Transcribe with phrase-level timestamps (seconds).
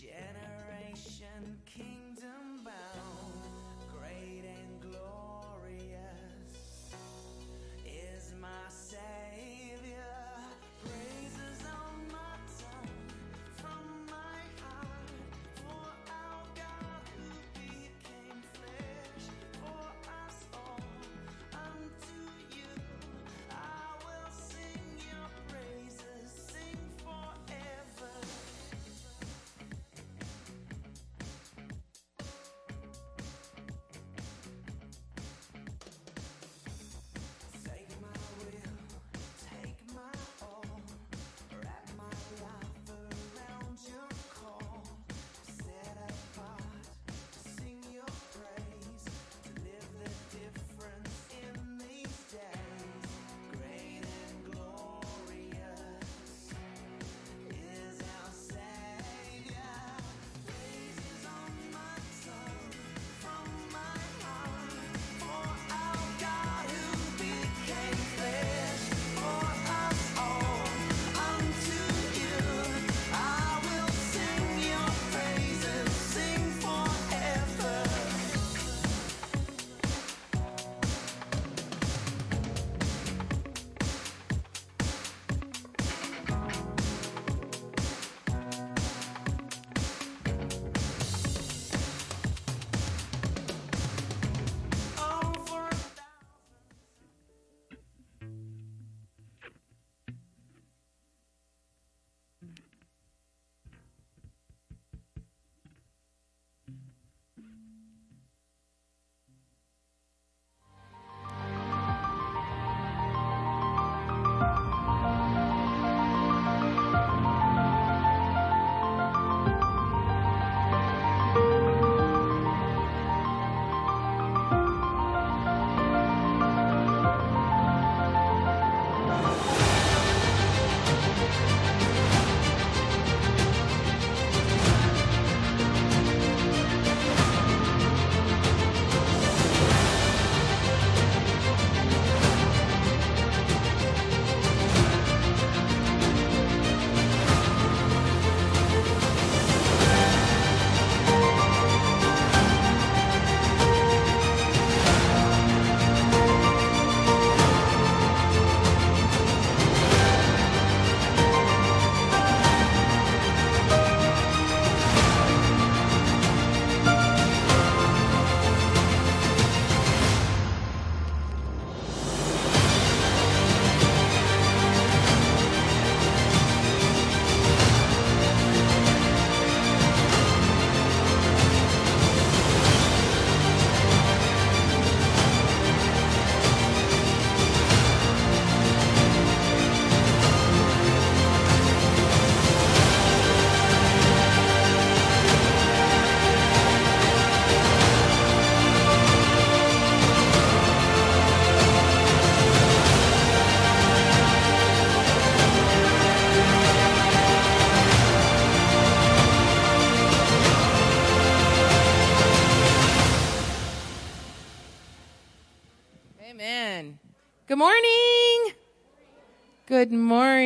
[0.00, 0.27] generation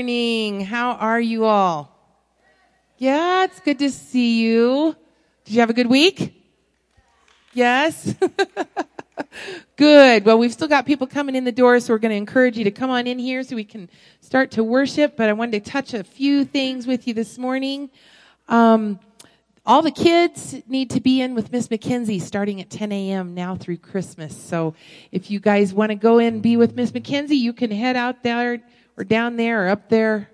[0.03, 0.63] morning.
[0.63, 1.97] How are you all?
[2.99, 4.97] Yeah, it's good to see you.
[5.45, 6.35] Did you have a good week?
[7.53, 8.13] Yes.
[9.77, 10.25] good.
[10.25, 12.65] Well, we've still got people coming in the door, so we're going to encourage you
[12.65, 13.89] to come on in here so we can
[14.21, 15.17] start to worship.
[15.17, 17.89] But I wanted to touch a few things with you this morning.
[18.49, 18.99] Um,
[19.65, 23.35] all the kids need to be in with Miss McKenzie starting at 10 a.m.
[23.35, 24.37] now through Christmas.
[24.37, 24.75] So
[25.13, 27.95] if you guys want to go in and be with Miss McKenzie, you can head
[27.95, 28.61] out there
[28.97, 30.31] or down there or up there,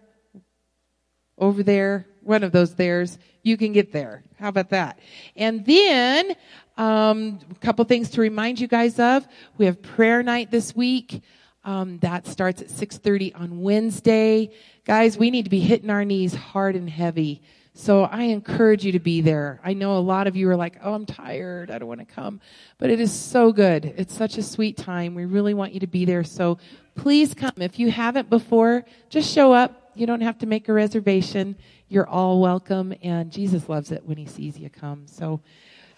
[1.37, 3.19] over there, one of those theirs.
[3.43, 4.25] You can get there.
[4.38, 4.99] How about that?
[5.37, 6.35] And then,
[6.77, 9.27] um, a couple things to remind you guys of.
[9.57, 11.23] We have prayer night this week.
[11.65, 14.50] Um, that starts at 6.30 on Wednesday.
[14.85, 17.43] Guys, we need to be hitting our knees hard and heavy.
[17.75, 19.61] So I encourage you to be there.
[19.62, 21.71] I know a lot of you are like, oh, I'm tired.
[21.71, 22.41] I don't want to come.
[22.79, 23.85] But it is so good.
[23.85, 25.15] It's such a sweet time.
[25.15, 26.25] We really want you to be there.
[26.25, 26.59] So
[26.99, 27.52] please come.
[27.57, 29.93] If you haven't before, just show up.
[29.95, 31.57] You don't have to make a reservation.
[31.88, 32.95] You're all welcome.
[33.02, 35.07] And Jesus loves it when he sees you come.
[35.07, 35.40] So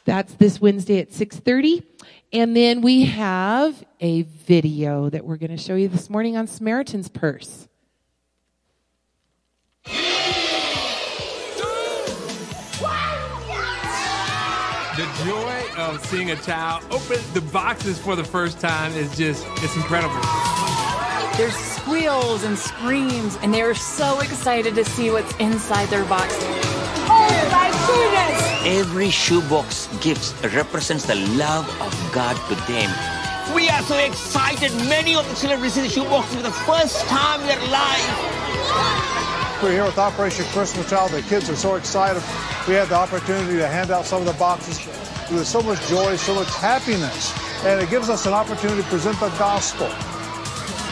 [0.05, 1.83] that's this Wednesday at 6:30.
[2.33, 6.47] And then we have a video that we're going to show you this morning on
[6.47, 7.69] Samaritan's Purse.
[12.81, 13.21] Wow!
[15.25, 19.77] joy of seeing a child open the boxes for the first time is just, it's
[19.77, 20.21] incredible.
[21.41, 26.35] There's squeals and screams, and they are so excited to see what's inside their box.
[27.09, 28.79] Oh my goodness!
[28.79, 32.91] Every shoebox gift represents the love of God to them.
[33.55, 34.71] We are so excited.
[34.87, 39.63] Many of the children receive the shoebox for the first time in their life.
[39.63, 41.13] We're here with Operation Christmas Child.
[41.13, 42.23] The kids are so excited.
[42.69, 44.77] We had the opportunity to hand out some of the boxes
[45.31, 47.33] with so much joy, so much happiness.
[47.65, 49.91] And it gives us an opportunity to present the gospel.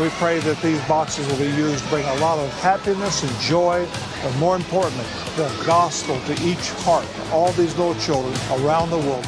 [0.01, 3.41] We pray that these boxes will be used to bring a lot of happiness and
[3.41, 3.85] joy,
[4.23, 9.27] but more importantly, the gospel to each heart, all these little children around the world.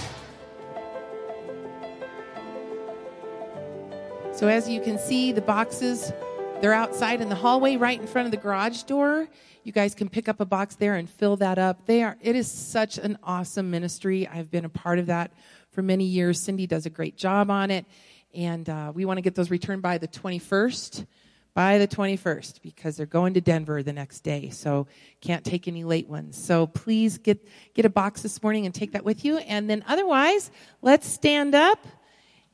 [4.32, 6.12] So as you can see, the boxes,
[6.60, 9.28] they're outside in the hallway right in front of the garage door.
[9.64, 11.86] You guys can pick up a box there and fill that up.
[11.86, 14.28] They are, it is such an awesome ministry.
[14.28, 15.32] I've been a part of that
[15.72, 16.38] for many years.
[16.38, 17.86] Cindy does a great job on it.
[18.34, 21.06] And uh, we want to get those returned by the 21st.
[21.52, 24.50] By the 21st, because they're going to Denver the next day.
[24.50, 24.86] So
[25.20, 26.36] can't take any late ones.
[26.36, 27.44] So please get,
[27.74, 29.38] get a box this morning and take that with you.
[29.38, 31.84] And then otherwise, let's stand up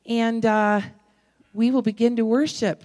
[0.07, 0.81] and, uh,
[1.53, 2.83] we will begin to worship.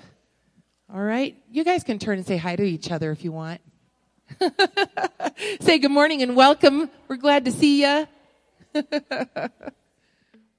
[0.92, 1.36] All right?
[1.50, 3.60] You guys can turn and say hi to each other if you want.
[5.60, 6.90] say good morning and welcome.
[7.08, 8.06] We're glad to see you.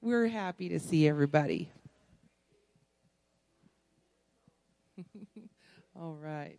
[0.02, 1.70] We're happy to see everybody.
[6.04, 6.58] All right.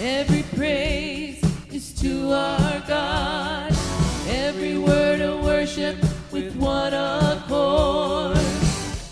[0.00, 0.97] Every praise
[2.28, 3.72] God.
[4.28, 5.96] Every word of worship
[6.30, 8.38] with one accord.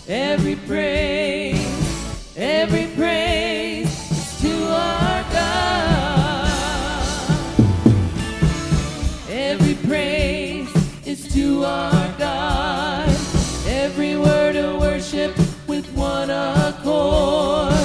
[0.07, 6.51] Every praise, every praise is to our God.
[9.29, 10.69] Every praise
[11.05, 13.09] is to our God.
[13.67, 17.76] Every word of worship with one accord.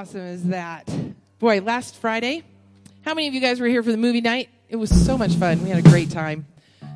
[0.00, 0.90] Awesome is that?
[1.38, 2.42] Boy, last Friday,
[3.02, 4.48] how many of you guys were here for the movie night?
[4.66, 5.62] It was so much fun.
[5.62, 6.46] We had a great time.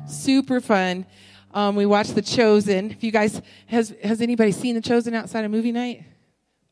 [0.07, 1.05] Super fun.
[1.53, 2.89] Um, we watched The Chosen.
[2.89, 6.03] If you guys, has, has anybody seen The Chosen outside of movie night?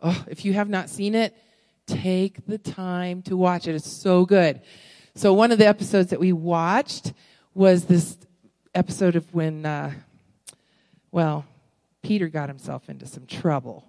[0.02, 1.38] Oh, if you have not seen it,
[1.86, 3.76] take the time to watch it.
[3.76, 4.60] It's so good.
[5.14, 7.14] So one of the episodes that we watched
[7.54, 8.18] was this
[8.74, 9.92] episode of when, uh,
[11.12, 11.46] well,
[12.02, 13.88] Peter got himself into some trouble.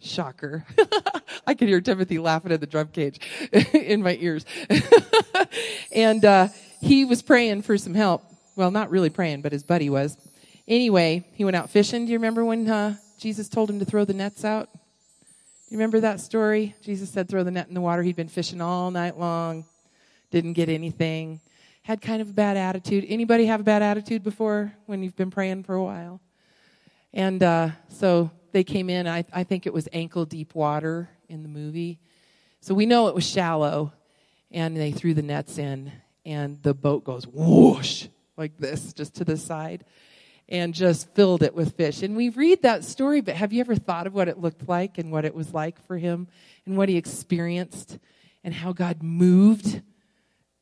[0.00, 0.64] Shocker.
[1.46, 3.20] I could hear Timothy laughing at the drum cage
[3.72, 4.44] in my ears.
[5.92, 6.48] and uh,
[6.80, 8.24] he was praying for some help.
[8.56, 10.16] Well, not really praying, but his buddy was.
[10.66, 12.06] Anyway, he went out fishing.
[12.06, 14.68] Do you remember when uh, Jesus told him to throw the nets out?
[14.72, 14.78] Do
[15.74, 16.74] you remember that story?
[16.82, 18.02] Jesus said, throw the net in the water.
[18.02, 19.64] He'd been fishing all night long,
[20.30, 21.40] didn't get anything,
[21.82, 23.04] had kind of a bad attitude.
[23.08, 26.20] Anybody have a bad attitude before when you've been praying for a while?
[27.12, 29.06] And uh, so they came in.
[29.06, 31.98] I, I think it was ankle deep water in the movie.
[32.60, 33.92] So we know it was shallow.
[34.52, 35.92] And they threw the nets in,
[36.26, 39.84] and the boat goes whoosh like this, just to the side,
[40.48, 42.02] and just filled it with fish.
[42.02, 44.98] And we read that story, but have you ever thought of what it looked like
[44.98, 46.26] and what it was like for him
[46.66, 48.00] and what he experienced
[48.42, 49.82] and how God moved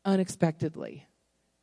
[0.04, 1.06] unexpectedly?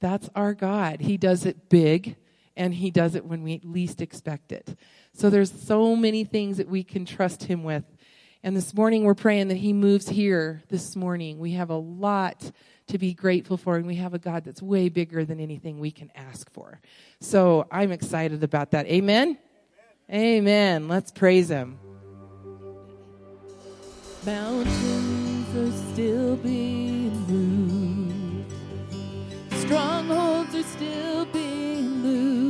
[0.02, 1.02] That's our God.
[1.02, 2.16] He does it big
[2.58, 4.78] and he does it when we least expect it.
[5.14, 7.84] So there's so many things that we can trust him with.
[8.44, 11.40] And this morning we're praying that he moves here this morning.
[11.40, 12.52] We have a lot
[12.88, 15.92] to be grateful for and we have a God that's way bigger than anything we
[15.92, 16.80] can ask for.
[17.20, 18.86] So I'm excited about that.
[18.86, 19.38] Amen.
[20.12, 20.88] Amen.
[20.88, 21.80] Let's praise him.
[24.26, 28.54] Mountains are still being moved.
[29.54, 32.45] Strongholds are still being loosed.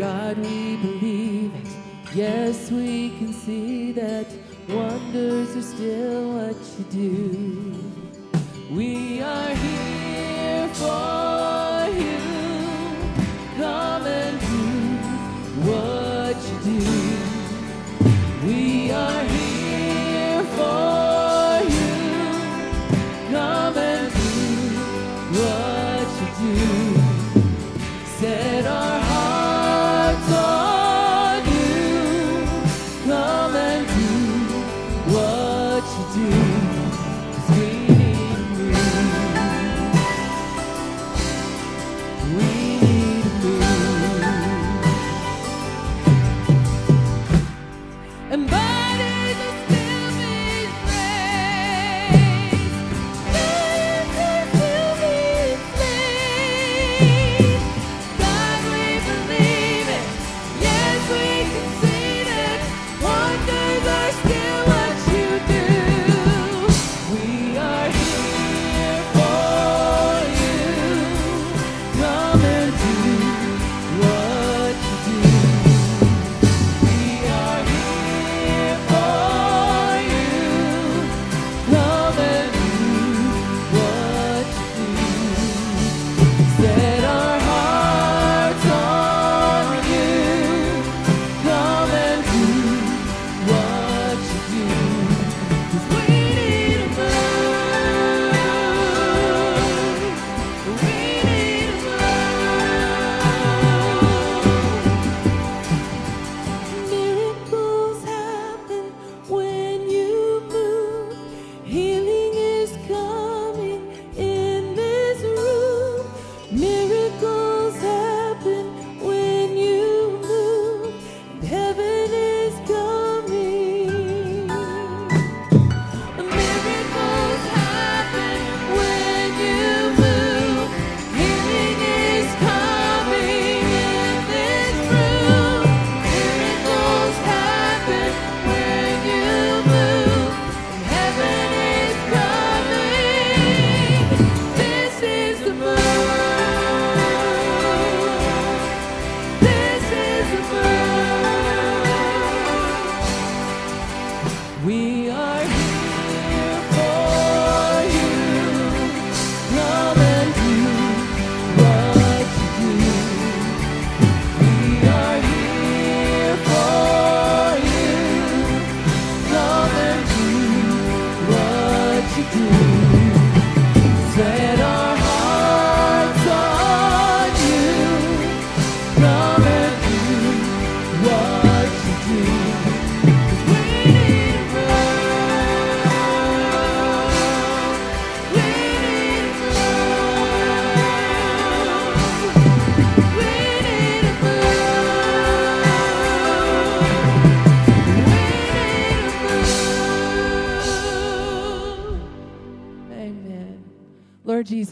[0.00, 1.68] God, we believe it.
[2.14, 4.26] Yes, we can see that
[4.66, 7.74] wonders are still what you do.
[8.74, 12.18] We are here for you.
[13.58, 14.49] Come and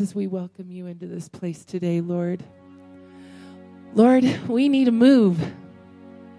[0.09, 2.43] Jesus, we welcome you into this place today, Lord.
[3.95, 5.39] Lord, we need a move.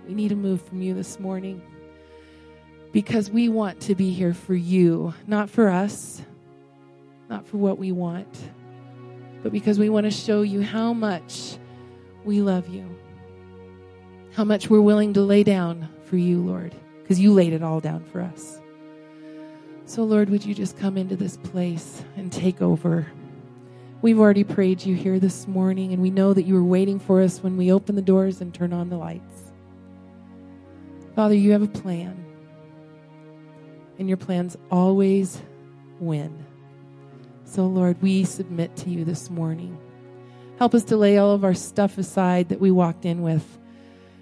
[0.07, 1.61] We need a move from you this morning
[2.91, 6.19] because we want to be here for you, not for us,
[7.29, 8.35] not for what we want,
[9.43, 11.59] but because we want to show you how much
[12.25, 12.89] we love you,
[14.33, 17.81] how much we're willing to lay down for you, Lord, because you laid it all
[17.81, 18.59] down for us.
[19.85, 23.05] So, Lord, would you just come into this place and take over?
[24.01, 27.21] We've already prayed you here this morning, and we know that you were waiting for
[27.21, 29.51] us when we open the doors and turn on the lights.
[31.17, 32.25] Father, you have a plan,
[33.97, 35.41] and your plans always
[35.99, 36.45] win.
[37.43, 39.77] So, Lord, we submit to you this morning.
[40.59, 43.59] Help us to lay all of our stuff aside that we walked in with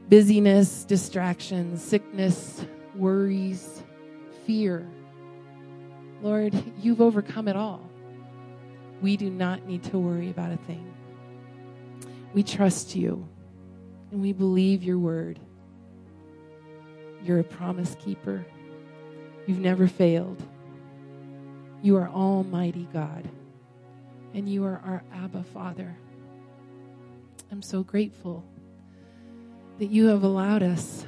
[0.09, 3.83] busyness, distractions, sickness, worries,
[4.47, 4.89] fear.
[6.23, 7.86] Lord, you've overcome it all.
[9.01, 10.93] We do not need to worry about a thing.
[12.33, 13.27] We trust you
[14.11, 15.39] and we believe your word.
[17.23, 18.45] You're a promise keeper.
[19.45, 20.41] You've never failed.
[21.81, 23.29] You are Almighty God,
[24.33, 25.95] and you are our Abba Father.
[27.51, 28.43] I'm so grateful
[29.79, 31.05] that you have allowed us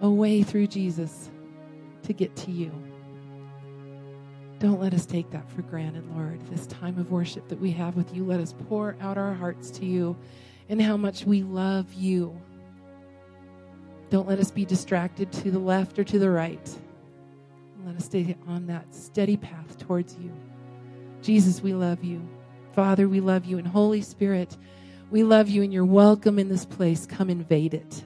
[0.00, 1.30] a way through Jesus
[2.02, 2.70] to get to you.
[4.60, 6.38] Don't let us take that for granted, Lord.
[6.50, 9.70] This time of worship that we have with you, let us pour out our hearts
[9.70, 10.14] to you
[10.68, 12.38] and how much we love you.
[14.10, 16.78] Don't let us be distracted to the left or to the right.
[17.86, 20.30] Let us stay on that steady path towards you.
[21.22, 22.20] Jesus, we love you.
[22.74, 23.56] Father, we love you.
[23.56, 24.58] And Holy Spirit,
[25.10, 27.06] we love you and you're welcome in this place.
[27.06, 28.04] Come invade it.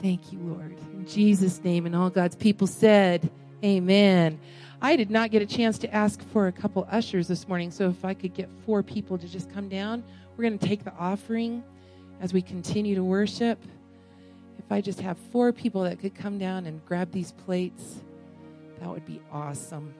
[0.00, 0.78] Thank you, Lord.
[0.92, 3.28] In Jesus' name, and all God's people said,
[3.64, 4.38] Amen.
[4.82, 7.88] I did not get a chance to ask for a couple ushers this morning, so
[7.88, 10.04] if I could get four people to just come down,
[10.36, 11.64] we're going to take the offering
[12.20, 13.58] as we continue to worship.
[14.58, 17.96] If I just have four people that could come down and grab these plates,
[18.80, 19.94] that would be awesome.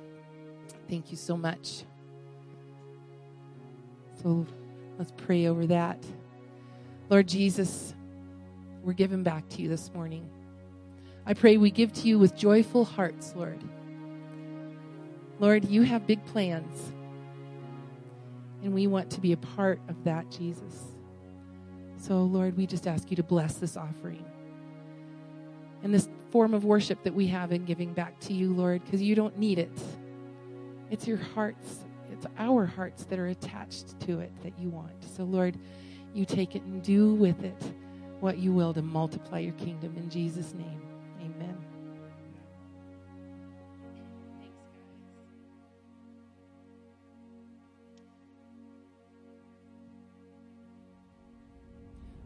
[0.88, 1.84] Thank you so much.
[4.22, 4.46] So
[4.98, 6.04] let's pray over that.
[7.08, 7.94] Lord Jesus,
[8.82, 10.28] we're giving back to you this morning.
[11.28, 13.58] I pray we give to you with joyful hearts, Lord.
[15.40, 16.92] Lord, you have big plans,
[18.62, 20.84] and we want to be a part of that, Jesus.
[21.98, 24.24] So, Lord, we just ask you to bless this offering
[25.82, 29.02] and this form of worship that we have in giving back to you, Lord, because
[29.02, 29.78] you don't need it.
[30.90, 35.04] It's your hearts, it's our hearts that are attached to it that you want.
[35.16, 35.58] So, Lord,
[36.14, 37.60] you take it and do with it
[38.20, 40.85] what you will to multiply your kingdom in Jesus' name.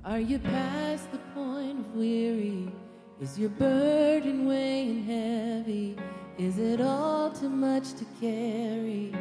[0.02, 2.72] Are you past the point of weary?
[3.20, 5.94] Is your burden weighing heavy?
[6.38, 9.12] Is it all too much to carry?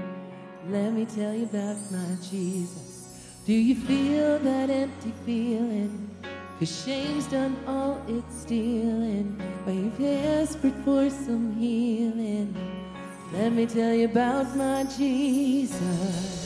[0.69, 3.35] Let me tell you about my Jesus.
[3.45, 6.15] Do you feel that empty feeling?
[6.59, 9.35] Cause shame's done all it's stealing.
[9.65, 12.55] But you're desperate for some healing.
[13.33, 16.39] Let me tell you about my Jesus.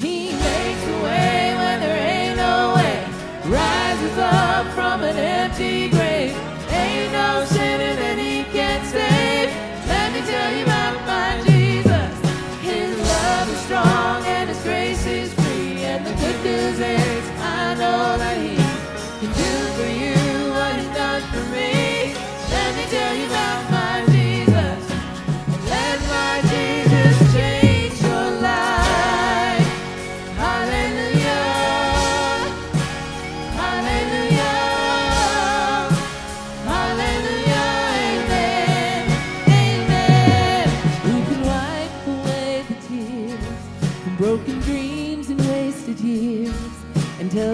[0.00, 1.43] He makes a way
[2.34, 3.04] ain't no way.
[3.46, 6.36] Rises up from an empty grave.
[6.70, 7.93] Ain't no sinner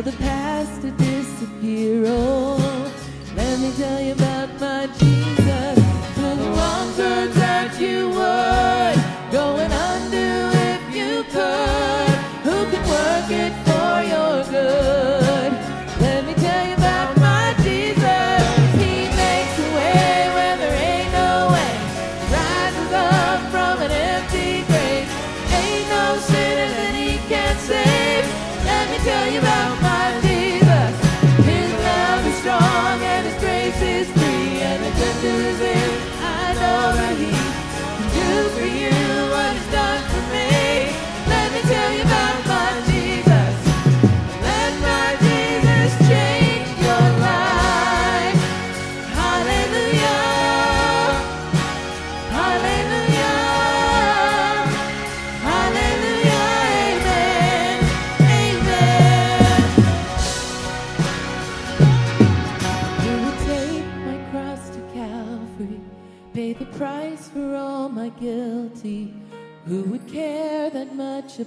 [0.03, 0.40] the past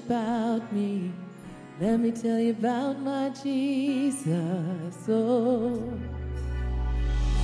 [0.06, 1.12] about me?
[1.80, 4.30] Let me tell you about my Jesus.
[5.08, 5.82] Oh.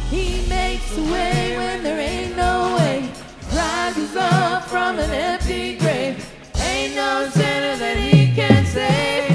[0.10, 3.10] He makes a way when there ain't no way.
[3.56, 6.26] Rises up from an empty grave.
[6.62, 9.29] Ain't no sinner that he can save.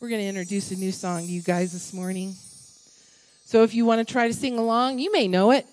[0.00, 2.34] We're going to introduce a new song to you guys this morning.
[3.44, 5.66] So if you want to try to sing along, you may know it.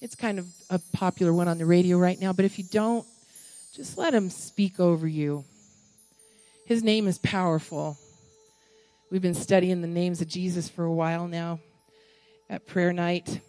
[0.00, 3.04] It's kind of a popular one on the radio right now, but if you don't,
[3.74, 5.44] just let him speak over you.
[6.66, 7.98] His name is powerful.
[9.10, 11.58] We've been studying the names of Jesus for a while now
[12.48, 13.40] at prayer night,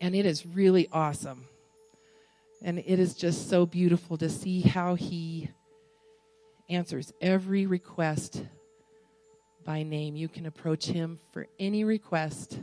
[0.00, 1.46] and it is really awesome.
[2.62, 5.48] And it is just so beautiful to see how he
[6.68, 8.42] answers every request
[9.64, 10.16] by name.
[10.16, 12.58] You can approach him for any request,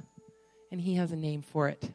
[0.72, 1.92] and he has a name for it.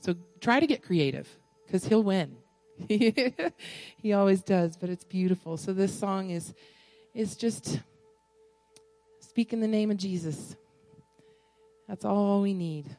[0.00, 1.28] So try to get creative
[1.66, 2.36] because he'll win.
[2.88, 5.56] he always does, but it's beautiful.
[5.56, 6.54] So this song is
[7.14, 7.80] is just
[9.20, 10.56] speak in the name of Jesus.
[11.88, 12.96] That's all we need.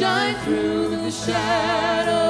[0.00, 2.29] Shine through the shadows.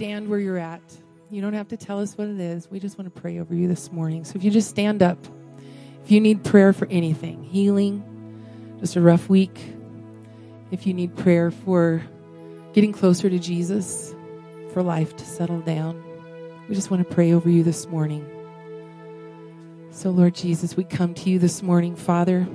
[0.00, 0.80] Stand where you're at?
[1.28, 2.70] You don't have to tell us what it is.
[2.70, 4.24] We just want to pray over you this morning.
[4.24, 5.18] So if you just stand up,
[6.02, 8.02] if you need prayer for anything, healing,
[8.80, 9.60] just a rough week,
[10.70, 12.02] if you need prayer for
[12.72, 14.14] getting closer to Jesus,
[14.72, 16.02] for life to settle down,
[16.66, 18.26] we just want to pray over you this morning.
[19.90, 22.48] So, Lord Jesus, we come to you this morning, Father.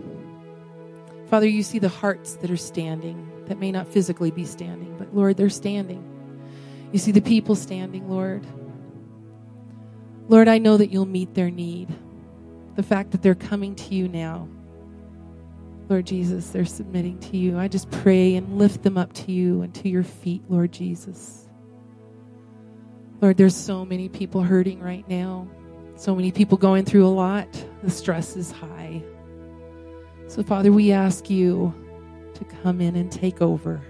[1.27, 5.15] Father, you see the hearts that are standing, that may not physically be standing, but
[5.15, 6.14] Lord, they're standing.
[6.95, 8.47] You see the people standing, Lord.
[10.29, 11.93] Lord, I know that you'll meet their need.
[12.77, 14.47] The fact that they're coming to you now.
[15.89, 17.59] Lord Jesus, they're submitting to you.
[17.59, 21.49] I just pray and lift them up to you and to your feet, Lord Jesus.
[23.19, 25.49] Lord, there's so many people hurting right now.
[25.97, 27.49] So many people going through a lot.
[27.83, 29.03] The stress is high.
[30.29, 31.73] So, Father, we ask you
[32.35, 33.81] to come in and take over.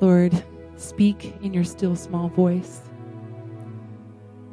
[0.00, 0.44] Lord,
[0.84, 2.80] speak in your still small voice.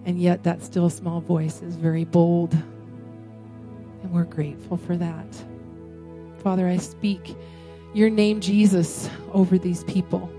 [0.06, 2.54] And yet, that still small voice is very bold.
[2.54, 5.28] And we're grateful for that.
[6.42, 7.36] Father, I speak
[7.94, 10.32] your name, Jesus, over these people.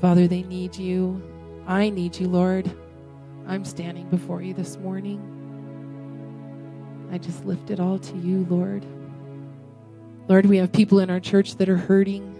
[0.00, 1.20] Father, they need you.
[1.66, 2.70] I need you, Lord.
[3.46, 5.20] I'm standing before you this morning.
[7.10, 8.86] I just lift it all to you, Lord.
[10.28, 12.31] Lord, we have people in our church that are hurting.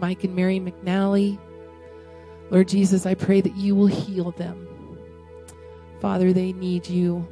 [0.00, 1.38] Mike and Mary McNally.
[2.50, 4.66] Lord Jesus, I pray that you will heal them.
[6.00, 7.26] Father, they need you.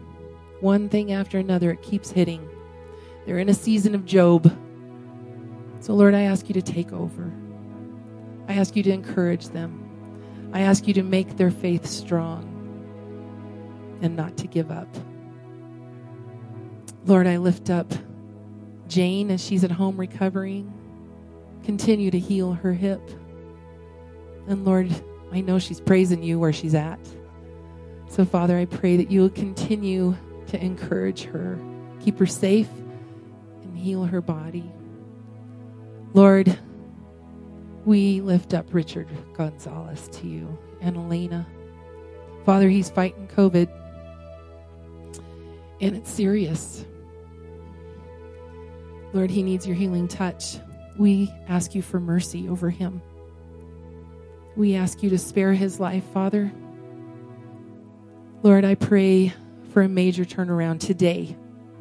[0.61, 2.49] One thing after another, it keeps hitting.
[3.25, 4.53] They're in a season of Job.
[5.81, 7.33] So, Lord, I ask you to take over.
[8.49, 9.85] I ask you to encourage them.
[10.53, 12.55] I ask you to make their faith strong
[14.03, 14.89] and not to give up.
[17.05, 17.93] Lord, I lift up
[18.87, 20.73] Jane as she's at home recovering.
[21.69, 23.03] Continue to heal her hip.
[24.47, 24.91] And Lord,
[25.33, 26.99] I know she's praising you where she's at.
[28.09, 30.17] So, Father, I pray that you will continue
[30.47, 31.59] to encourage her,
[32.01, 32.71] keep her safe,
[33.63, 34.65] and heal her body.
[36.15, 36.59] Lord,
[37.85, 41.47] we lift up Richard Gonzalez to you and Elena.
[42.47, 43.69] Father, he's fighting COVID,
[45.83, 46.87] and it's serious.
[49.13, 50.57] Lord, he needs your healing touch.
[50.99, 53.01] We ask you for mercy over him.
[54.57, 56.53] We ask you to spare his life, Father.
[58.43, 59.33] Lord, I pray
[59.73, 61.37] for a major turnaround today.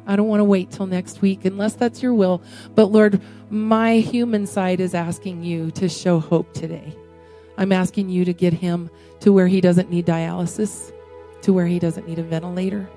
[0.06, 2.42] I don't want to wait till next week unless that's your will.
[2.74, 6.96] But Lord, my human side is asking you to show hope today.
[7.56, 8.88] I'm asking you to get him
[9.20, 10.92] to where he doesn't need dialysis,
[11.42, 12.88] to where he doesn't need a ventilator,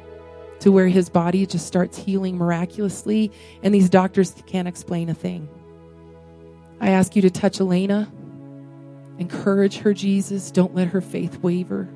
[0.59, 3.31] to where his body just starts healing miraculously
[3.63, 5.49] and these doctors can't explain a thing.
[6.81, 8.11] I ask you to touch Elena.
[9.19, 10.49] Encourage her, Jesus.
[10.49, 11.87] Don't let her faith waver.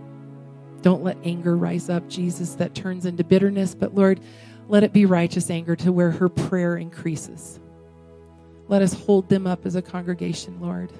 [0.84, 3.74] Don't let anger rise up, Jesus, that turns into bitterness.
[3.74, 4.20] But Lord,
[4.68, 7.60] let it be righteous anger to where her prayer increases.
[8.68, 10.92] Let us hold them up as a congregation, Lord.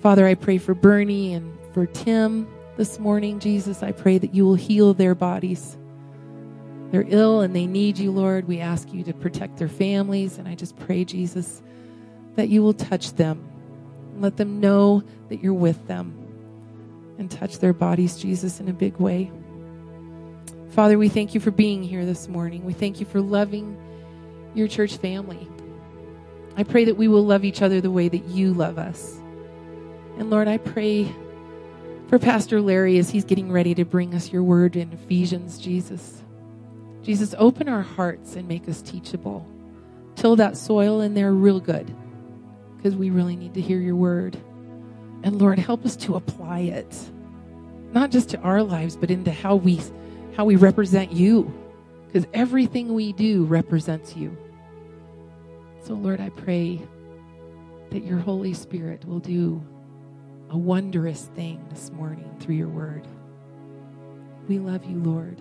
[0.00, 3.82] Father, I pray for Bernie and for Tim this morning, Jesus.
[3.82, 5.76] I pray that you will heal their bodies.
[6.90, 8.48] They're ill and they need you, Lord.
[8.48, 10.38] We ask you to protect their families.
[10.38, 11.62] And I just pray, Jesus,
[12.36, 13.48] that you will touch them.
[14.12, 16.18] And let them know that you're with them
[17.18, 19.30] and touch their bodies, Jesus, in a big way.
[20.70, 22.64] Father, we thank you for being here this morning.
[22.64, 23.76] We thank you for loving
[24.54, 25.48] your church family.
[26.56, 29.18] I pray that we will love each other the way that you love us.
[30.18, 31.10] And Lord, I pray
[32.08, 36.22] for Pastor Larry as he's getting ready to bring us your word in Ephesians, Jesus.
[37.02, 39.46] Jesus, open our hearts and make us teachable.
[40.16, 41.94] Till that soil in there real good
[42.82, 44.36] because we really need to hear your word.
[45.22, 47.10] And Lord, help us to apply it,
[47.92, 49.80] not just to our lives, but into how we
[50.36, 51.52] how we represent you
[52.06, 54.36] because everything we do represents you.
[55.84, 56.80] So, Lord, I pray
[57.90, 59.62] that your Holy Spirit will do
[60.50, 63.06] a wondrous thing this morning through your word.
[64.48, 65.40] We love you, Lord.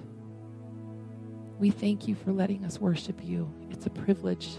[1.59, 3.51] We thank you for letting us worship you.
[3.69, 4.49] It's a privilege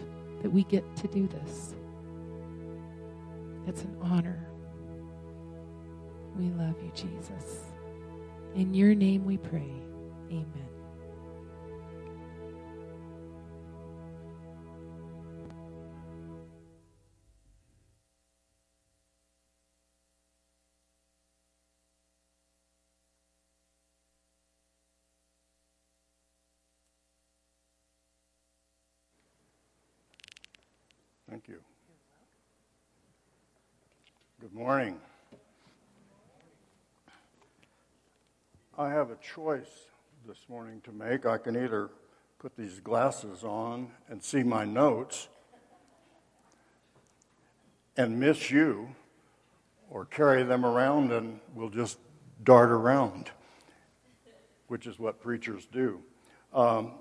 [0.43, 1.75] that we get to do this.
[3.67, 4.49] It's an honor.
[6.37, 7.61] We love you, Jesus.
[8.55, 9.73] In your name we pray.
[10.31, 10.72] Amen.
[34.43, 34.99] Good morning.
[38.77, 39.87] I have a choice
[40.27, 41.27] this morning to make.
[41.27, 41.91] I can either
[42.41, 45.29] put these glasses on and see my notes
[47.97, 48.89] and miss you,
[49.89, 51.99] or carry them around and we'll just
[52.43, 53.31] dart around,
[54.67, 56.01] which is what preachers do.
[56.53, 56.95] Um,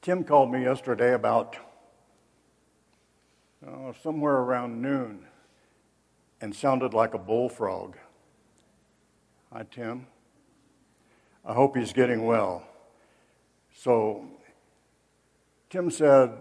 [0.00, 1.56] Tim called me yesterday about
[3.66, 5.26] uh, somewhere around noon
[6.42, 7.94] and sounded like a bullfrog.
[9.52, 10.06] Hi, Tim.
[11.44, 12.64] I hope he's getting well.
[13.74, 14.26] So,
[15.70, 16.32] Tim said,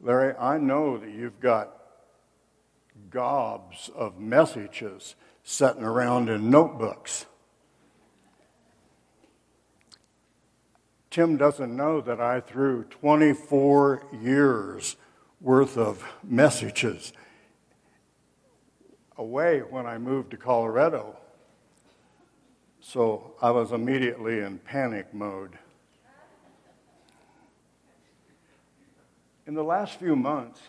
[0.00, 1.70] Larry, I know that you've got
[3.10, 7.24] gobs of messages sitting around in notebooks.
[11.10, 14.96] Tim doesn't know that I threw 24 years
[15.40, 17.14] worth of messages
[19.18, 21.16] away when I moved to Colorado.
[22.80, 25.58] So I was immediately in panic mode.
[29.46, 30.60] In the last few months,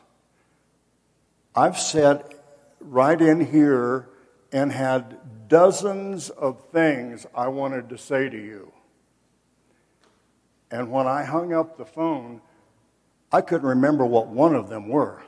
[1.55, 2.33] I've sat
[2.79, 4.09] right in here
[4.51, 8.71] and had dozens of things I wanted to say to you.
[10.71, 12.41] And when I hung up the phone,
[13.31, 15.21] I couldn't remember what one of them were.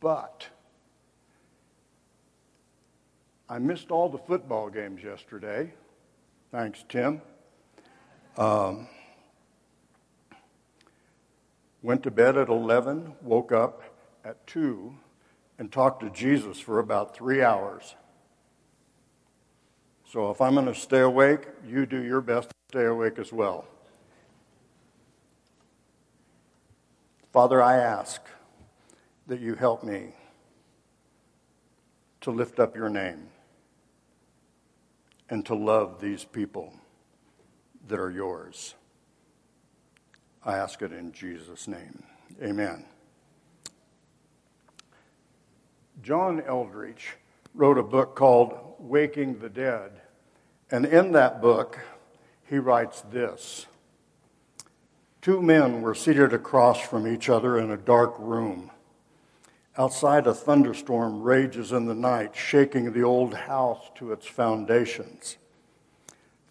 [0.00, 0.48] But
[3.48, 5.74] I missed all the football games yesterday.
[6.50, 7.20] Thanks, Tim.
[8.36, 8.88] Um,
[11.82, 13.82] went to bed at 11, woke up
[14.24, 14.94] at 2,
[15.58, 17.94] and talked to Jesus for about three hours.
[20.10, 23.32] So if I'm going to stay awake, you do your best to stay awake as
[23.32, 23.66] well.
[27.32, 28.20] Father, I ask
[29.30, 30.12] that you help me
[32.20, 33.28] to lift up your name
[35.28, 36.74] and to love these people
[37.86, 38.74] that are yours.
[40.44, 42.02] I ask it in Jesus' name.
[42.42, 42.84] Amen.
[46.02, 47.14] John Eldredge
[47.54, 49.92] wrote a book called Waking the Dead.
[50.72, 51.78] And in that book,
[52.48, 53.66] he writes this
[55.22, 58.72] Two men were seated across from each other in a dark room.
[59.80, 65.38] Outside, a thunderstorm rages in the night, shaking the old house to its foundations.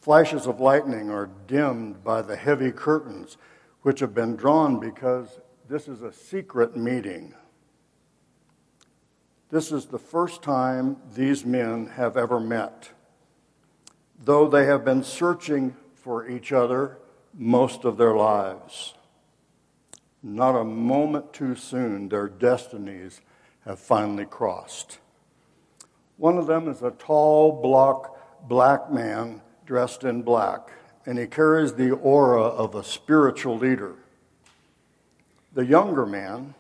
[0.01, 3.38] Flashes of lightning are dimmed by the heavy curtains,
[3.84, 7.36] which have been drawn because this is a secret meeting.
[9.51, 12.89] This is the first time these men have ever met,
[14.19, 16.97] though they have been searching for each other
[17.36, 18.95] most of their lives.
[20.22, 23.22] Not a moment too soon, their destinies
[23.65, 24.99] have finally crossed.
[26.17, 30.72] One of them is a tall, block, black man dressed in black,
[31.05, 33.95] and he carries the aura of a spiritual leader.
[35.53, 36.53] The younger man,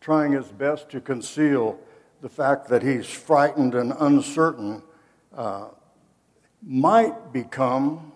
[0.00, 1.78] trying his best to conceal
[2.20, 4.82] the fact that he's frightened and uncertain,
[5.36, 5.68] uh,
[6.62, 8.12] might become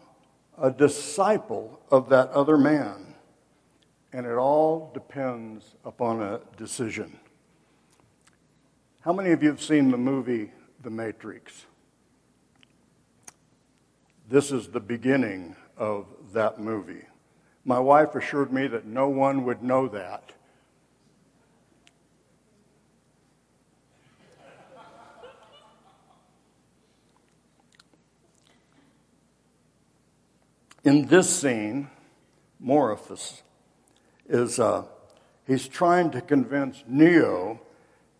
[0.56, 3.07] a disciple of that other man.
[4.12, 7.18] And it all depends upon a decision.
[9.02, 10.52] How many of you have seen the movie
[10.82, 11.66] The Matrix?
[14.28, 17.04] This is the beginning of that movie.
[17.64, 20.32] My wife assured me that no one would know that.
[30.84, 31.90] In this scene,
[32.58, 33.42] Morpheus
[34.28, 34.84] is uh,
[35.46, 37.60] he's trying to convince Neo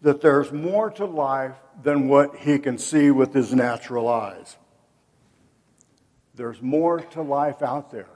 [0.01, 4.57] that there's more to life than what he can see with his natural eyes.
[6.35, 8.07] There's more to life out there.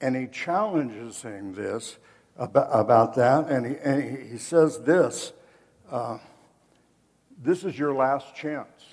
[0.00, 1.98] And he challenges him this
[2.38, 5.34] about, about that, and he, and he says this
[5.90, 6.16] uh,
[7.38, 8.89] This is your last chance.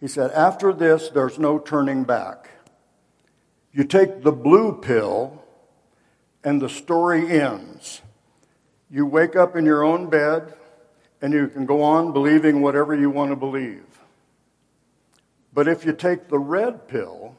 [0.00, 2.50] He said, After this, there's no turning back.
[3.72, 5.44] You take the blue pill,
[6.42, 8.00] and the story ends.
[8.90, 10.54] You wake up in your own bed,
[11.20, 13.84] and you can go on believing whatever you want to believe.
[15.52, 17.36] But if you take the red pill,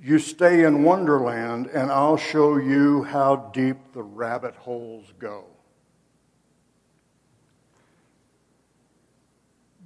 [0.00, 5.44] you stay in Wonderland, and I'll show you how deep the rabbit holes go.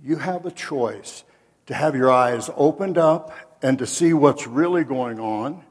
[0.03, 1.25] You have a choice
[1.67, 5.63] to have your eyes opened up and to see what's really going on.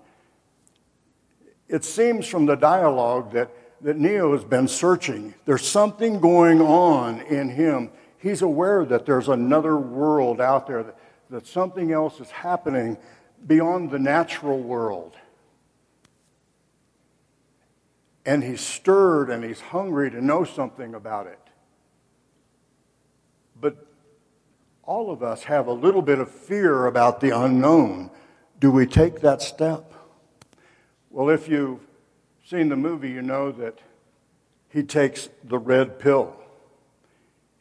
[1.68, 5.34] It seems from the dialogue that, that Neo has been searching.
[5.46, 7.89] There's something going on in him.
[8.18, 10.98] He's aware that there's another world out there, that,
[11.30, 12.98] that something else is happening
[13.46, 15.16] beyond the natural world.
[18.26, 21.39] And he's stirred and he's hungry to know something about it.
[23.60, 23.88] But
[24.86, 28.11] all of us have a little bit of fear about the unknown.
[28.59, 29.93] Do we take that step?
[31.09, 31.79] Well, if you've
[32.43, 33.79] seen the movie, you know that
[34.69, 36.36] he takes the red pill.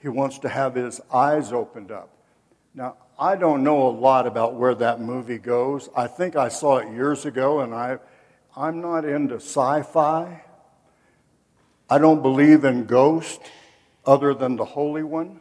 [0.00, 2.10] He wants to have his eyes opened up.
[2.74, 5.88] Now, I don't know a lot about where that movie goes.
[5.96, 7.98] I think I saw it years ago, and I,
[8.56, 10.42] I'm not into sci fi.
[11.88, 13.48] I don't believe in ghosts
[14.04, 15.40] other than the Holy One.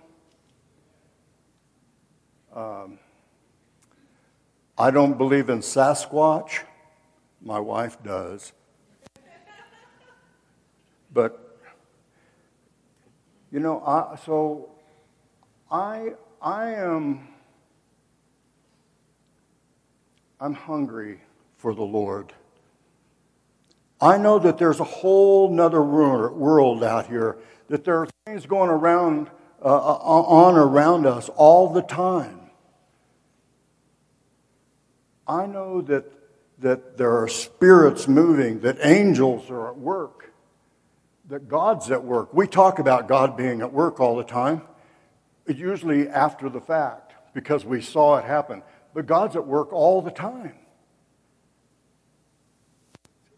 [2.56, 3.00] Um,
[4.78, 6.60] I don't believe in Sasquatch.
[7.42, 8.54] My wife does.
[11.12, 11.58] But,
[13.52, 14.72] you know, I, so
[15.72, 17.28] I, I am,
[20.40, 21.22] I'm hungry
[21.58, 22.34] for the Lord.
[24.02, 27.38] I know that there's a whole nother world out here,
[27.70, 29.30] that there are things going around,
[29.64, 32.43] uh, uh on around us all the time.
[35.28, 36.12] I know that,
[36.60, 40.34] that there are spirits moving, that angels are at work,
[41.30, 42.34] that God's at work.
[42.34, 44.62] We talk about God being at work all the time,
[45.48, 48.64] usually after the fact, because we saw it happen.
[48.94, 50.54] But God's at work all the time.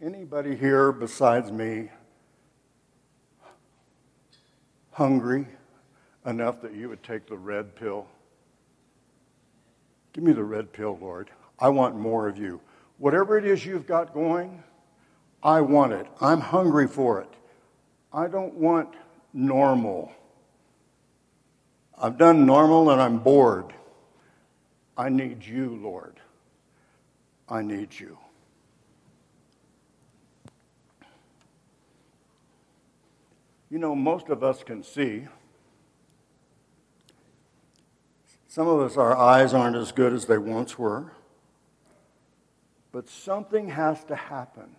[0.01, 1.89] Anybody here besides me
[4.91, 5.47] hungry
[6.25, 8.07] enough that you would take the red pill?
[10.13, 11.29] Give me the red pill, Lord.
[11.59, 12.61] I want more of you.
[12.97, 14.63] Whatever it is you've got going,
[15.43, 16.07] I want it.
[16.21, 17.29] I'm hungry for it.
[18.11, 18.89] I don't want
[19.33, 20.11] normal.
[21.97, 23.73] I've done normal and I'm bored.
[24.97, 26.19] I need you, Lord.
[27.47, 28.17] I need you.
[33.69, 35.27] You know, most of us can see
[38.55, 41.11] Some of us, our eyes aren't as good as they once were.
[42.95, 44.73] But something has to happen.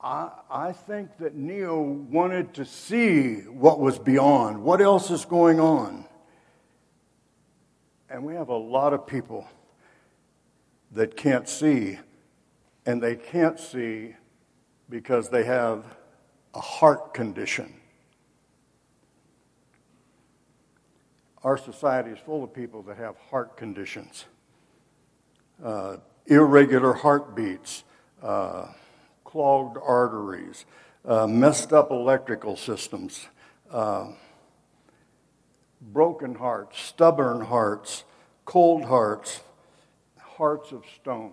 [0.00, 5.58] I, I think that Neo wanted to see what was beyond, what else is going
[5.58, 6.04] on.
[8.08, 9.48] And we have a lot of people
[10.92, 11.98] that can't see,
[12.86, 14.14] and they can't see
[14.88, 15.84] because they have
[16.54, 17.74] a heart condition.
[21.42, 24.26] Our society is full of people that have heart conditions,
[25.64, 25.96] uh,
[26.26, 27.84] irregular heartbeats,
[28.22, 28.68] uh,
[29.24, 30.64] clogged arteries,
[31.04, 33.28] uh, messed up electrical systems,
[33.70, 34.08] uh,
[35.80, 38.04] broken hearts, stubborn hearts,
[38.44, 39.40] cold hearts,
[40.18, 41.32] hearts of stone.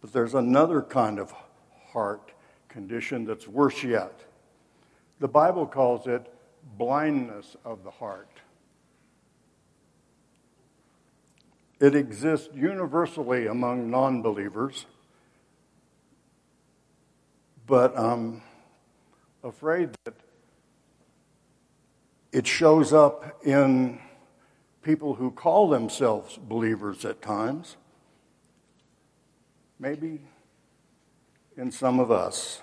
[0.00, 1.34] But there's another kind of
[1.92, 2.32] heart
[2.68, 4.20] condition that's worse yet.
[5.18, 6.32] The Bible calls it
[6.76, 8.35] blindness of the heart.
[11.78, 14.86] It exists universally among non believers,
[17.66, 18.42] but I'm
[19.44, 20.14] afraid that
[22.32, 23.98] it shows up in
[24.82, 27.76] people who call themselves believers at times,
[29.78, 30.20] maybe
[31.56, 32.62] in some of us,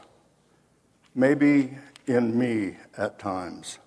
[1.13, 3.77] maybe in me at times.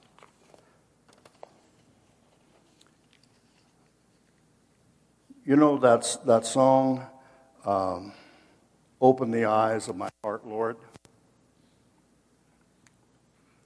[5.47, 7.07] You know that's, that song,
[7.65, 8.13] um,
[9.01, 10.77] Open the Eyes of My Heart, Lord?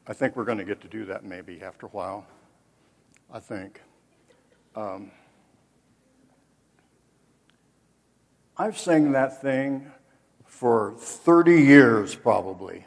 [0.07, 2.27] I think we're going to get to do that maybe after a while.
[3.33, 3.81] I think.
[4.77, 5.11] Um,
[8.59, 9.91] I've sang that thing
[10.45, 12.85] for 30 years probably.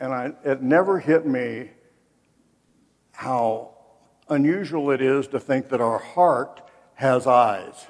[0.00, 1.68] And I, it never hit me
[3.12, 3.74] how
[4.30, 6.62] unusual it is to think that our heart
[6.94, 7.86] has eyes.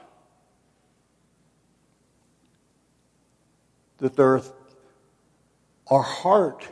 [3.98, 4.40] That there,
[5.88, 6.68] our heart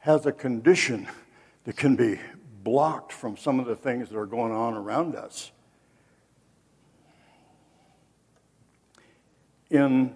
[0.00, 1.08] has a condition
[1.64, 2.18] that can be
[2.62, 5.50] blocked from some of the things that are going on around us.
[9.70, 10.14] In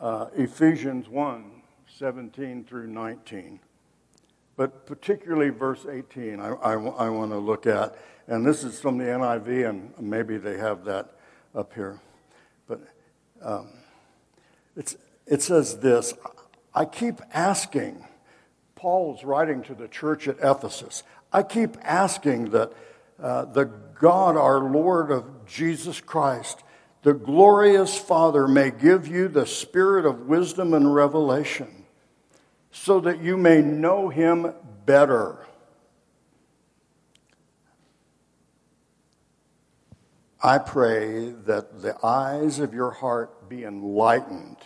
[0.00, 1.50] uh, Ephesians 1
[1.88, 3.60] 17 through 19,
[4.56, 7.96] but particularly verse 18, I, I, I want to look at.
[8.26, 11.16] And this is from the NIV, and maybe they have that
[11.54, 12.00] up here.
[12.68, 12.80] But
[13.42, 13.68] um,
[14.76, 16.14] it says this
[16.74, 18.04] I keep asking,
[18.74, 22.72] Paul's writing to the church at Ephesus, I keep asking that
[23.20, 26.62] uh, the God, our Lord of Jesus Christ,
[27.02, 31.81] the glorious Father, may give you the spirit of wisdom and revelation
[32.72, 34.52] so that you may know him
[34.84, 35.46] better
[40.44, 44.56] I pray that the eyes of your heart be enlightened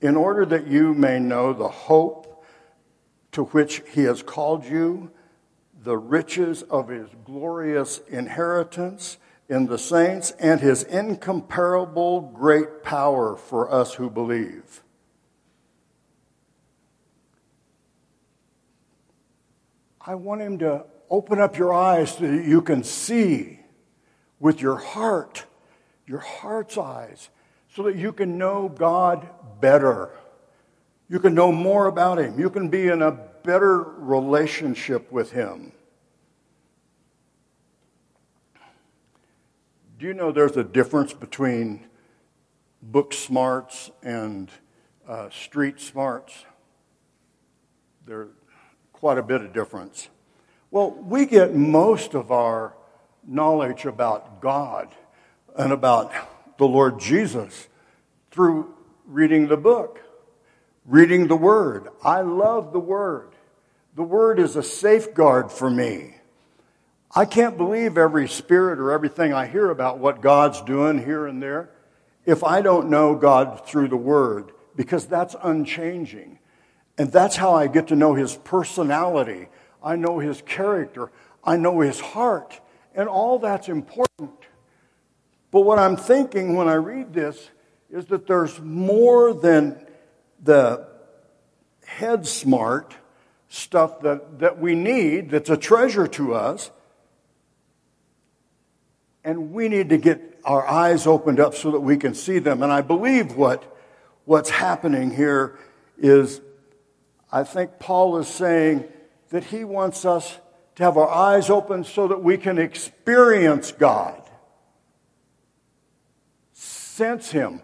[0.00, 2.42] in order that you may know the hope
[3.32, 5.10] to which he has called you,
[5.82, 13.70] the riches of his glorious inheritance in the saints, and his incomparable great power for
[13.70, 14.82] us who believe.
[20.04, 23.60] I want him to open up your eyes so that you can see
[24.40, 25.44] with your heart,
[26.06, 27.28] your heart's eyes,
[27.74, 29.28] so that you can know God
[29.60, 30.10] better.
[31.08, 32.40] You can know more about Him.
[32.40, 35.72] You can be in a better relationship with Him.
[39.98, 41.86] Do you know there's a difference between
[42.82, 44.50] book smarts and
[45.06, 46.44] uh, street smarts?
[48.04, 48.30] There's
[49.02, 50.08] quite a bit of difference.
[50.70, 52.72] Well, we get most of our
[53.26, 54.94] knowledge about God
[55.56, 56.12] and about
[56.56, 57.66] the Lord Jesus
[58.30, 58.72] through
[59.04, 59.98] reading the book,
[60.86, 61.88] reading the Word.
[62.04, 63.32] I love the Word.
[63.96, 66.18] The Word is a safeguard for me.
[67.10, 71.42] I can't believe every spirit or everything I hear about what God's doing here and
[71.42, 71.70] there
[72.24, 76.38] if I don't know God through the Word, because that's unchanging.
[76.98, 79.48] And that's how I get to know His personality.
[79.82, 81.10] I know His character.
[81.42, 82.60] I know His heart.
[82.94, 84.30] And all that's important.
[85.50, 87.50] But what I'm thinking when I read this
[87.90, 89.86] is that there's more than
[90.42, 90.86] the
[91.84, 92.94] head smart
[93.48, 96.70] stuff that, that we need that's a treasure to us.
[99.24, 102.62] And we need to get our eyes opened up so that we can see them.
[102.62, 103.62] And I believe what,
[104.24, 105.58] what's happening here
[105.98, 106.40] is
[107.32, 108.84] I think Paul is saying
[109.30, 110.38] that he wants us
[110.74, 114.20] to have our eyes open so that we can experience God,
[116.52, 117.62] sense Him,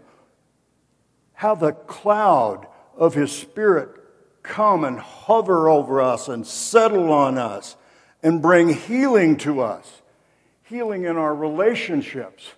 [1.34, 2.66] have the cloud
[2.96, 3.90] of His Spirit
[4.42, 7.76] come and hover over us and settle on us
[8.22, 10.02] and bring healing to us,
[10.64, 12.52] healing in our relationships,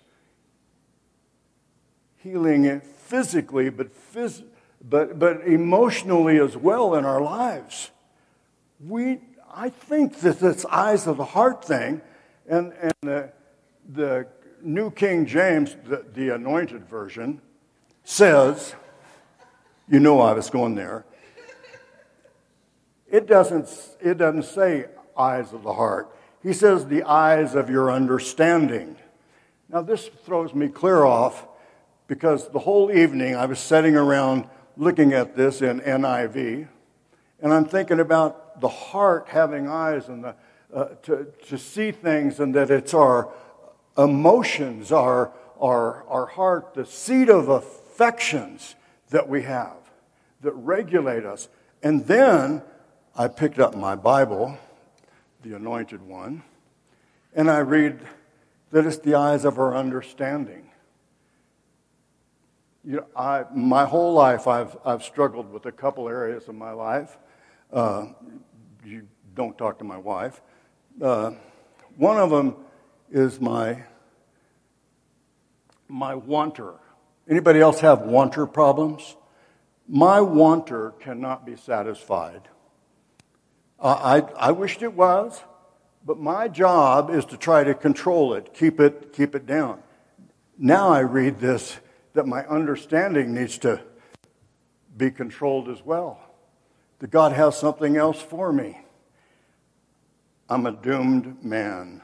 [2.17, 4.43] healing physically, but, phys-
[4.89, 7.91] but, but emotionally as well in our lives.
[8.79, 9.19] We,
[9.53, 12.01] I think that this eyes of the heart thing,
[12.47, 13.31] and, and the,
[13.91, 14.27] the
[14.61, 17.41] New King James, the, the anointed version,
[18.03, 18.75] says,
[19.87, 21.05] you know I was going there.
[23.07, 23.69] It doesn't,
[23.99, 24.85] it doesn't say
[25.17, 26.09] eyes of the heart.
[26.41, 28.95] He says the eyes of your understanding.
[29.69, 31.45] Now, this throws me clear off
[32.07, 34.47] because the whole evening I was sitting around
[34.81, 36.67] looking at this in NIV,
[37.39, 40.35] and I'm thinking about the heart having eyes and the,
[40.73, 43.31] uh, to, to see things, and that it's our
[43.95, 48.73] emotions, our, our, our heart, the seat of affections
[49.11, 49.77] that we have
[50.41, 51.47] that regulate us.
[51.83, 52.63] And then
[53.15, 54.57] I picked up my Bible,
[55.43, 56.41] the anointed one,
[57.35, 57.99] and I read
[58.71, 60.70] that it's the eyes of our understanding.
[62.83, 66.71] You know, I, my whole life, I've, I've struggled with a couple areas of my
[66.71, 67.15] life.
[67.71, 68.07] Uh,
[68.83, 70.41] you don't talk to my wife.
[70.99, 71.31] Uh,
[71.95, 72.55] one of them
[73.11, 73.83] is my,
[75.87, 76.73] my wanter.
[77.29, 79.15] Anybody else have wanter problems?
[79.87, 82.47] My wanter cannot be satisfied.
[83.79, 85.39] Uh, I, I wished it was,
[86.03, 89.83] but my job is to try to control it, keep it, keep it down.
[90.57, 91.77] Now I read this
[92.13, 93.81] that my understanding needs to
[94.97, 96.19] be controlled as well.
[96.99, 98.79] That God has something else for me.
[100.49, 102.01] I'm a doomed man.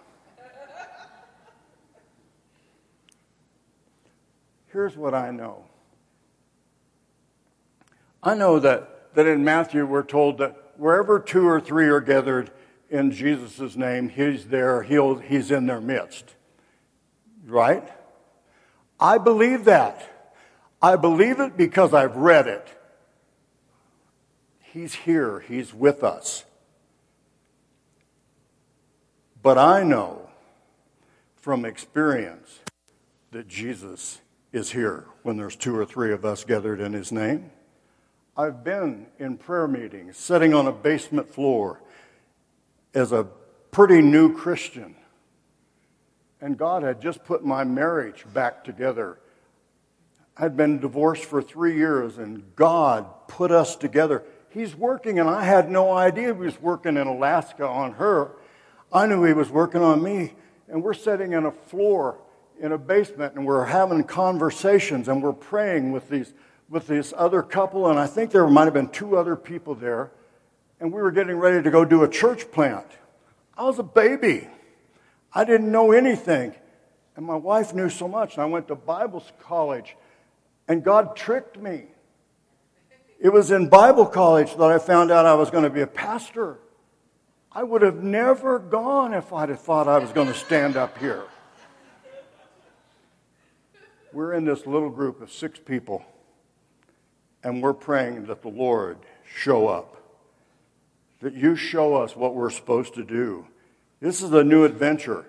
[4.68, 5.66] Here's what I know
[8.22, 12.52] I know that, that in Matthew we're told that wherever two or three are gathered
[12.90, 16.36] in Jesus' name, he's there, he'll, he's in their midst.
[17.46, 17.88] Right?
[19.00, 20.34] I believe that.
[20.82, 22.68] I believe it because I've read it.
[24.60, 26.44] He's here, He's with us.
[29.42, 30.30] But I know
[31.36, 32.60] from experience
[33.32, 34.20] that Jesus
[34.52, 37.52] is here when there's two or three of us gathered in His name.
[38.36, 41.82] I've been in prayer meetings, sitting on a basement floor
[42.94, 43.28] as a
[43.72, 44.96] pretty new Christian.
[46.42, 49.18] And God had just put my marriage back together.
[50.38, 54.24] I'd been divorced for three years, and God put us together.
[54.50, 58.32] He's working, and I had no idea he was working in Alaska on her.
[58.94, 60.34] I knew he was working on me.
[60.68, 62.20] And we're sitting in a floor
[62.60, 66.34] in a basement, and we're having conversations, and we're praying with these
[66.70, 70.12] with this other couple, and I think there might have been two other people there,
[70.80, 72.86] and we were getting ready to go do a church plant.
[73.58, 74.48] I was a baby.
[75.38, 76.56] I didn't know anything.
[77.16, 79.96] And my wife knew so much, I went to Bible college,
[80.68, 81.84] and God tricked me.
[83.20, 85.88] It was in Bible college that I found out I was going to be a
[85.88, 86.58] pastor.
[87.52, 90.98] I would have never gone if I'd have thought I was going to stand up
[90.98, 91.24] here.
[94.12, 96.04] We're in this little group of six people
[97.44, 100.02] and we're praying that the Lord show up,
[101.22, 103.46] that you show us what we're supposed to do.
[104.00, 105.26] This is a new adventure.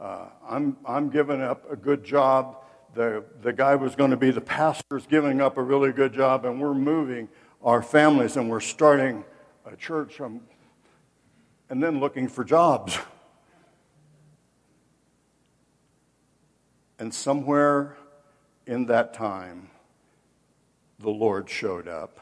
[0.00, 2.56] Uh, I'm, I'm giving up a good job.
[2.94, 6.46] The, the guy was going to be the pastor's giving up a really good job,
[6.46, 7.28] and we're moving
[7.62, 9.24] our families and we're starting
[9.66, 10.40] a church um,
[11.68, 12.98] and then looking for jobs.
[16.98, 17.98] And somewhere
[18.66, 19.68] in that time,
[20.98, 22.20] the Lord showed up.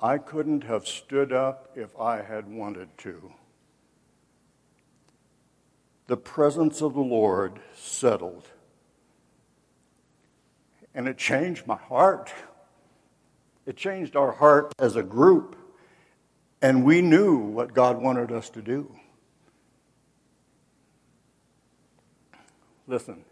[0.00, 3.32] I couldn't have stood up if I had wanted to.
[6.08, 8.48] The presence of the Lord settled.
[10.94, 12.32] And it changed my heart.
[13.66, 15.54] It changed our heart as a group.
[16.60, 18.90] And we knew what God wanted us to do.
[22.86, 23.22] Listen,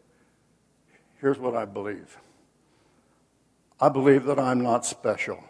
[1.18, 2.18] here's what I believe.
[3.81, 5.43] I believe that I'm not special.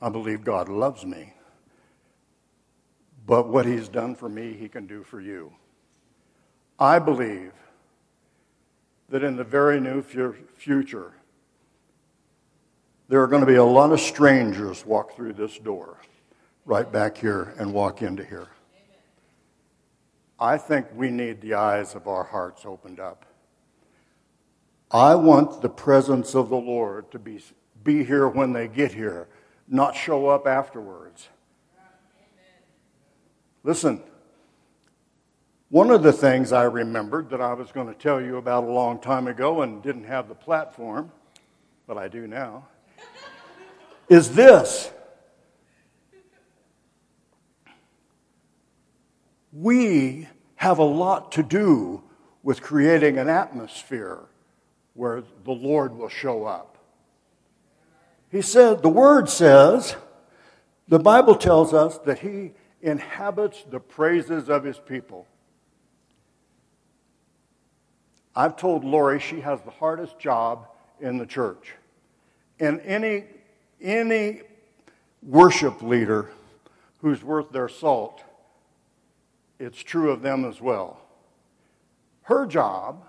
[0.00, 1.32] I believe God loves me.
[3.28, 5.52] But what He's done for me, He can do for you.
[6.80, 7.52] I believe
[9.10, 11.12] that in the very new future,
[13.08, 15.98] there are going to be a lot of strangers walk through this door.
[16.64, 18.48] right back here and walk into here.
[20.38, 23.24] I think we need the eyes of our hearts opened up.
[24.90, 27.42] I want the presence of the Lord to be,
[27.82, 29.28] be here when they get here,
[29.66, 31.28] not show up afterwards.
[33.64, 34.02] Listen,
[35.70, 38.68] one of the things I remembered that I was going to tell you about a
[38.68, 41.12] long time ago and didn't have the platform,
[41.86, 42.68] but I do now,
[44.08, 44.90] is this.
[49.52, 52.02] We have a lot to do
[52.42, 54.20] with creating an atmosphere
[54.94, 56.78] where the Lord will show up.
[58.30, 59.96] He said, the Word says,
[60.86, 62.52] the Bible tells us that He
[62.82, 65.26] inhabits the praises of His people.
[68.34, 70.68] I've told Lori she has the hardest job
[71.00, 71.74] in the church.
[72.60, 73.24] And any,
[73.80, 74.42] any
[75.22, 76.30] worship leader
[77.00, 78.22] who's worth their salt,
[79.58, 81.00] it's true of them as well.
[82.22, 83.04] Her job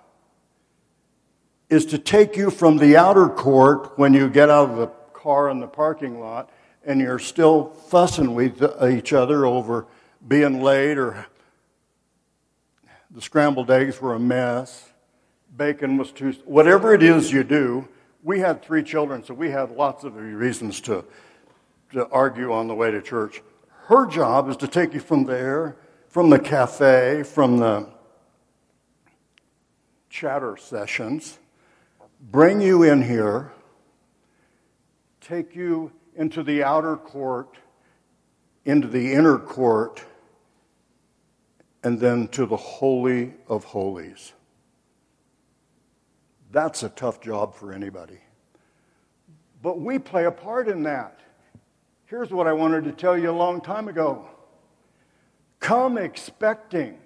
[1.69, 5.49] is to take you from the outer court when you get out of the car
[5.49, 6.49] in the parking lot
[6.85, 9.87] and you're still fussing with each other over
[10.27, 11.25] being late or
[13.11, 14.89] the scrambled eggs were a mess
[15.55, 17.87] bacon was too, whatever it is you do.
[18.23, 21.05] We had three children, so we had lots of reasons to,
[21.93, 23.41] to argue on the way to church.
[23.85, 25.75] Her job is to take you from there,
[26.07, 27.89] from the cafe, from the
[30.09, 31.39] chatter sessions,
[32.19, 33.51] bring you in here,
[35.21, 37.55] take you into the outer court,
[38.65, 40.03] into the inner court,
[41.83, 44.33] and then to the Holy of Holies.
[46.51, 48.19] That's a tough job for anybody.
[49.61, 51.19] But we play a part in that.
[52.05, 54.27] Here's what I wanted to tell you a long time ago
[55.59, 56.97] come expecting.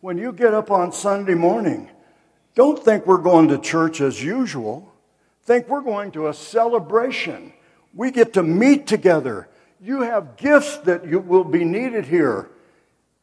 [0.00, 1.88] When you get up on Sunday morning,
[2.54, 4.92] don't think we're going to church as usual.
[5.42, 7.52] Think we're going to a celebration.
[7.94, 9.48] We get to meet together.
[9.80, 12.50] You have gifts that you will be needed here.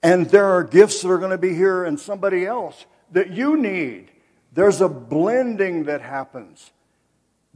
[0.02, 3.58] And there are gifts that are going to be here and somebody else that you
[3.58, 4.12] need.
[4.54, 6.72] There's a blending that happens.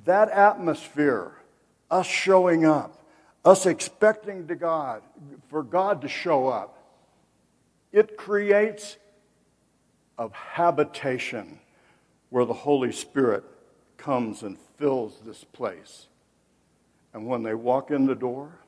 [0.06, 1.32] That atmosphere,
[1.90, 3.04] us showing up,
[3.46, 5.02] us expecting to God,
[5.50, 6.78] for God to show up,
[7.92, 8.98] it creates
[10.18, 11.60] a habitation
[12.30, 13.44] where the Holy Spirit
[13.98, 16.08] comes and fills this place.
[17.14, 18.60] And when they walk in the door,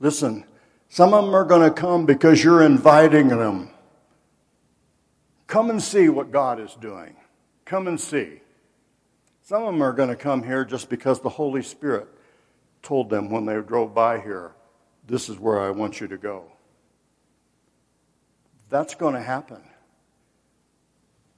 [0.00, 0.44] listen,
[0.88, 3.70] some of them are going to come because you're inviting them.
[5.46, 7.16] Come and see what God is doing.
[7.64, 8.40] Come and see.
[9.42, 12.08] Some of them are going to come here just because the Holy Spirit
[12.82, 14.52] told them when they drove by here,
[15.06, 16.44] this is where I want you to go.
[18.70, 19.62] That's going to happen.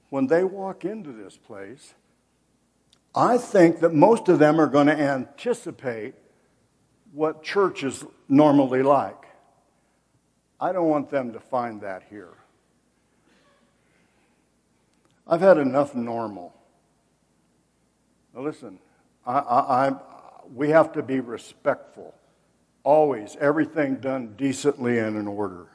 [0.09, 1.93] When they walk into this place,
[3.17, 6.13] I think that most of them are going to anticipate
[7.13, 9.25] what church is normally like.
[10.61, 12.29] I don't want them to find that here.
[15.25, 16.53] I've had enough normal.
[18.35, 18.77] Now listen,
[19.25, 19.95] I, I, I,
[20.53, 22.13] we have to be respectful.
[22.83, 25.65] Always, everything done decently and in order.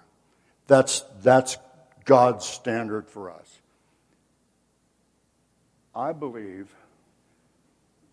[0.68, 1.56] That's, that's
[2.04, 3.58] God's standard for us.
[5.92, 6.72] I believe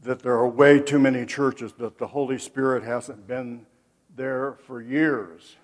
[0.01, 3.65] that there are way too many churches that the Holy Spirit hasn't been
[4.15, 5.57] there for years.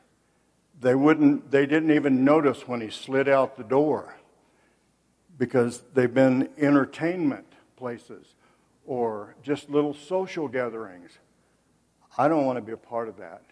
[0.79, 4.15] They, wouldn't, they didn't even notice when he slid out the door
[5.37, 8.35] because they've been entertainment places
[8.85, 11.11] or just little social gatherings.
[12.17, 13.43] I don't want to be a part of that.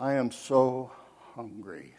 [0.00, 0.92] I am so
[1.34, 1.94] hungry.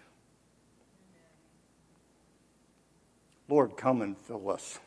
[3.48, 4.80] Lord, come and fill us.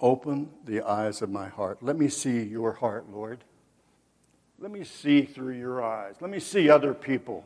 [0.00, 1.78] Open the eyes of my heart.
[1.82, 3.42] Let me see your heart, Lord.
[4.60, 6.16] Let me see through your eyes.
[6.20, 7.44] Let me see other people.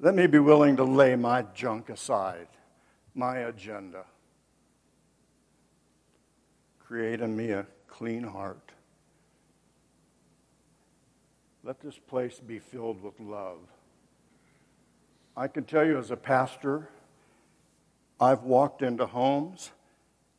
[0.00, 2.48] Let me be willing to lay my junk aside,
[3.14, 4.04] my agenda.
[6.78, 8.72] Create in me a clean heart.
[11.62, 13.60] Let this place be filled with love.
[15.34, 16.90] I can tell you as a pastor,
[18.20, 19.70] I've walked into homes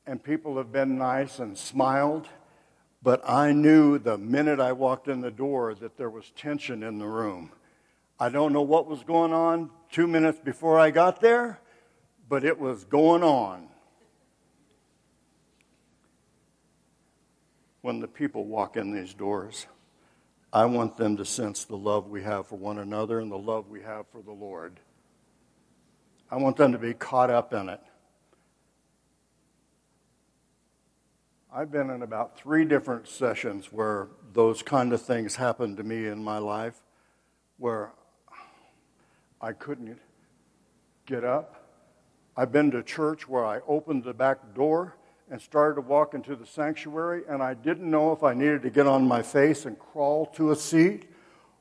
[0.08, 2.28] and people have been nice and smiled,
[3.02, 7.00] but I knew the minute I walked in the door that there was tension in
[7.00, 7.52] the room.
[8.20, 11.60] I don't know what was going on two minutes before I got there,
[12.30, 13.70] but it was going on.
[17.86, 19.68] when the people walk in these doors,
[20.52, 23.70] I want them to sense the love we have for one another and the love
[23.70, 24.80] we have for the Lord.
[26.32, 27.80] I want them to be caught up in it.
[31.58, 36.08] I've been in about three different sessions where those kind of things happened to me
[36.08, 36.82] in my life,
[37.60, 37.94] where
[39.40, 39.98] I couldn't
[41.06, 41.66] get up.
[42.36, 44.98] I've been to church where I opened the back door
[45.32, 48.70] and started to walk into the sanctuary, and I didn't know if I needed to
[48.70, 51.10] get on my face and crawl to a seat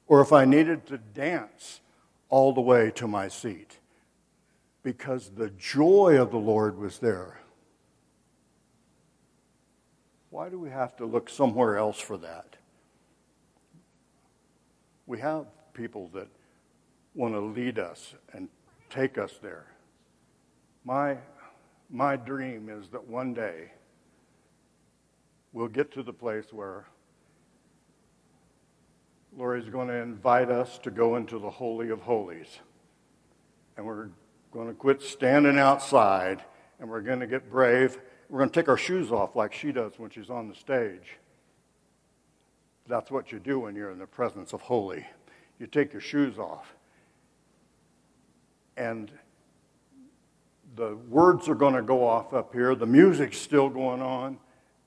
[0.08, 1.82] or if I needed to dance
[2.30, 3.78] all the way to my seat
[4.82, 7.43] because the joy of the Lord was there.
[10.34, 12.56] Why do we have to look somewhere else for that?
[15.06, 16.26] We have people that
[17.14, 18.48] want to lead us and
[18.90, 19.66] take us there.
[20.84, 21.18] My,
[21.88, 23.70] my dream is that one day
[25.52, 26.86] we'll get to the place where
[29.38, 32.58] Lori's going to invite us to go into the Holy of Holies.
[33.76, 34.08] And we're
[34.52, 36.42] going to quit standing outside
[36.80, 39.72] and we're going to get brave we're going to take our shoes off like she
[39.72, 41.18] does when she's on the stage.
[42.86, 45.06] That's what you do when you're in the presence of holy.
[45.58, 46.74] You take your shoes off.
[48.76, 49.10] And
[50.76, 54.38] the words are going to go off up here, the music's still going on,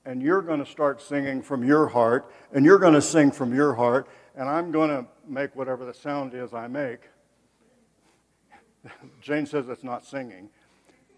[0.04, 3.54] and you're going to start singing from your heart, and you're going to sing from
[3.54, 7.00] your heart, and I'm going to make whatever the sound is I make.
[9.22, 10.50] Jane says it's not singing.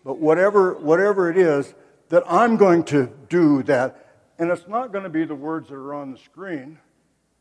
[0.04, 1.74] But whatever, whatever it is,
[2.10, 4.06] that I'm going to do that.
[4.38, 6.78] And it's not going to be the words that are on the screen.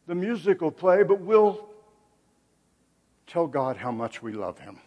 [0.07, 1.67] The music will play, but we'll
[3.27, 4.79] tell God how much we love Him.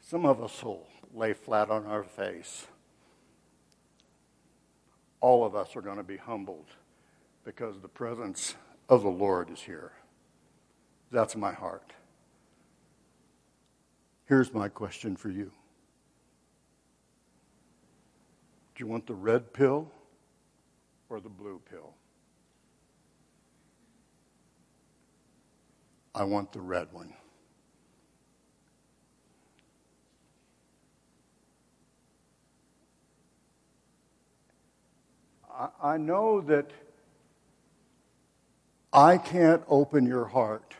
[0.00, 2.66] Some of us will lay flat on our face.
[5.20, 6.66] All of us are going to be humbled
[7.44, 8.54] because the presence
[8.88, 9.92] of the Lord is here.
[11.10, 11.92] That's my heart.
[14.26, 15.50] Here's my question for you.
[18.74, 19.90] Do you want the red pill
[21.08, 21.94] or the blue pill?
[26.14, 27.12] I want the red one.
[35.80, 36.70] I, know that
[38.92, 40.74] I can't open your heart.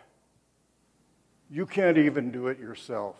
[1.48, 3.14] You can't even do it yourself.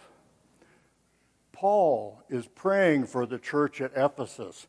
[1.65, 4.67] Paul is praying for the church at Ephesus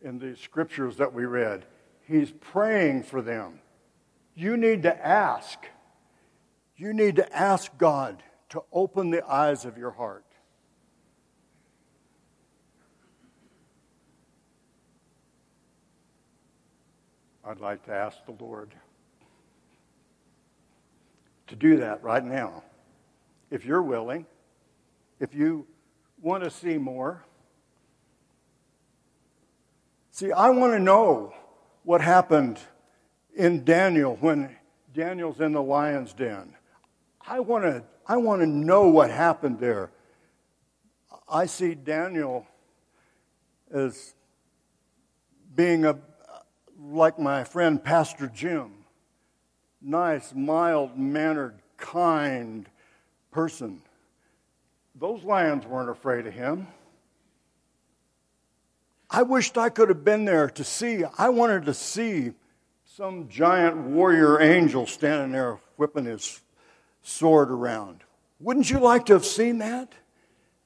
[0.00, 1.66] in the scriptures that we read.
[2.08, 3.58] He's praying for them.
[4.34, 5.66] You need to ask.
[6.78, 10.24] You need to ask God to open the eyes of your heart.
[17.44, 18.74] I'd like to ask the Lord
[21.48, 22.62] to do that right now.
[23.50, 24.24] If you're willing,
[25.18, 25.66] if you
[26.20, 27.24] want to see more.
[30.10, 31.32] See, I want to know
[31.84, 32.58] what happened
[33.34, 34.56] in Daniel when
[34.92, 36.54] Daniel's in the lion's den.
[37.26, 39.90] I want to, I want to know what happened there.
[41.28, 42.46] I see Daniel
[43.72, 44.14] as
[45.54, 45.96] being a,
[46.78, 48.84] like my friend Pastor Jim,
[49.80, 52.68] nice, mild mannered, kind
[53.30, 53.82] person.
[55.00, 56.68] Those lions weren't afraid of him.
[59.10, 61.04] I wished I could have been there to see.
[61.16, 62.32] I wanted to see
[62.84, 66.42] some giant warrior angel standing there whipping his
[67.02, 68.04] sword around.
[68.40, 69.94] Wouldn't you like to have seen that?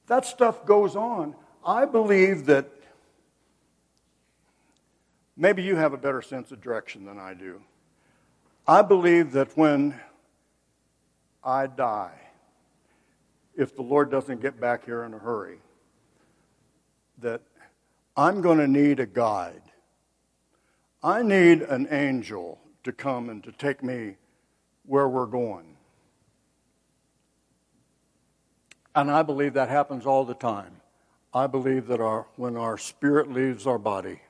[0.07, 1.33] That stuff goes on.
[1.65, 2.69] I believe that
[5.37, 7.61] maybe you have a better sense of direction than I do.
[8.67, 9.95] I believe that when
[11.41, 12.24] I die,
[13.57, 15.59] if the Lord doesn't get back here in a hurry,
[17.19, 17.41] that
[18.17, 19.61] I'm going to need a guide.
[21.01, 24.15] I need an angel to come and to take me
[24.85, 25.77] where we're going.
[28.93, 30.77] And I believe that happens all the time.
[31.33, 34.21] I believe that our, when our spirit leaves our body,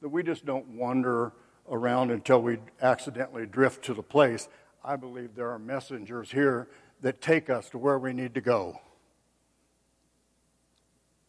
[0.00, 1.32] that we just don't wander
[1.70, 4.48] around until we accidentally drift to the place.
[4.84, 6.68] I believe there are messengers here
[7.02, 8.80] that take us to where we need to go.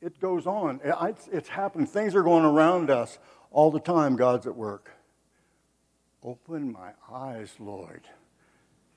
[0.01, 0.79] It goes on.
[0.83, 1.87] It's, it's happening.
[1.87, 3.19] Things are going around us
[3.51, 4.15] all the time.
[4.15, 4.89] God's at work.
[6.23, 8.07] Open my eyes, Lord.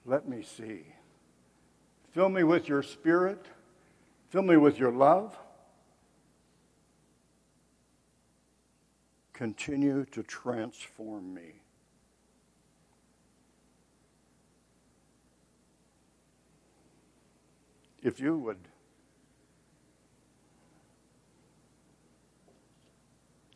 [0.04, 0.86] Let me see.
[2.12, 3.46] Fill me with your spirit.
[4.30, 5.36] Fill me with your love.
[9.36, 11.60] continue to transform me.
[18.06, 18.58] If you would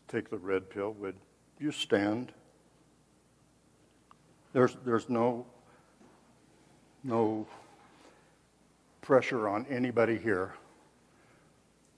[0.09, 1.15] take the red pill, would
[1.61, 2.33] you stand?
[4.53, 5.47] There's, there's no,
[7.05, 7.47] no
[9.03, 10.55] pressure on anybody here.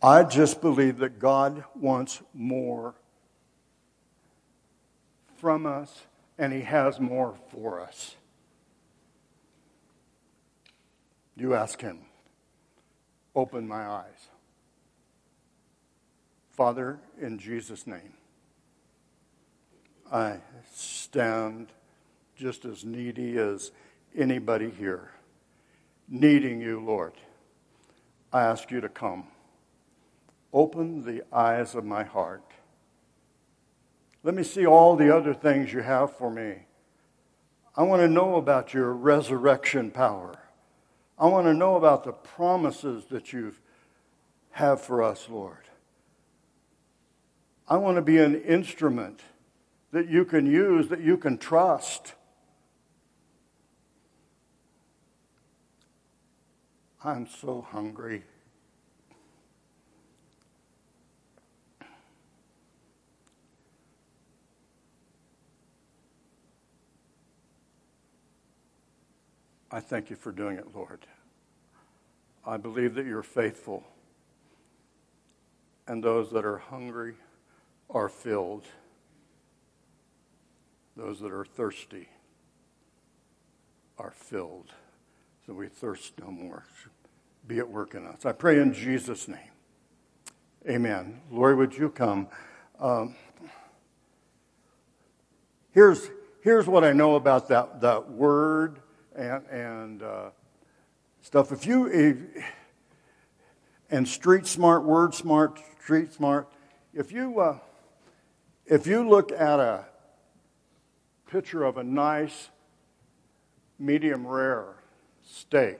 [0.02, 2.94] I just believe that God wants more
[5.38, 6.02] from us,
[6.36, 8.14] and He has more for us.
[11.34, 12.00] You ask Him,
[13.34, 14.28] open my eyes.
[16.50, 18.12] Father, in Jesus' name,
[20.12, 20.36] I
[20.74, 21.68] stand
[22.36, 23.70] just as needy as
[24.16, 25.12] anybody here,
[26.08, 27.14] needing you, Lord.
[28.32, 29.28] I ask you to come.
[30.52, 32.42] Open the eyes of my heart.
[34.22, 36.66] Let me see all the other things you have for me.
[37.74, 40.41] I want to know about your resurrection power.
[41.22, 43.54] I want to know about the promises that you
[44.50, 45.68] have for us, Lord.
[47.68, 49.20] I want to be an instrument
[49.92, 52.14] that you can use, that you can trust.
[57.04, 58.24] I'm so hungry.
[69.70, 71.06] I thank you for doing it, Lord.
[72.44, 73.84] I believe that you're faithful,
[75.86, 77.14] and those that are hungry
[77.88, 78.64] are filled,
[80.96, 82.08] those that are thirsty
[83.98, 84.72] are filled.
[85.46, 86.64] So we thirst no more.
[87.46, 88.24] Be at work in us.
[88.24, 89.38] I pray in Jesus' name.
[90.68, 91.20] Amen.
[91.30, 92.28] Lori, would you come?
[92.78, 93.16] Um,
[95.72, 96.08] here's,
[96.42, 98.80] here's what I know about that, that word
[99.16, 100.30] and, and uh,
[101.22, 101.50] stuff.
[101.52, 102.44] If you, if,
[103.90, 106.48] and street smart, word smart, street smart,
[106.92, 107.58] if you, uh,
[108.66, 109.86] if you look at a
[111.30, 112.50] picture of a nice
[113.78, 114.74] medium rare
[115.24, 115.78] steak,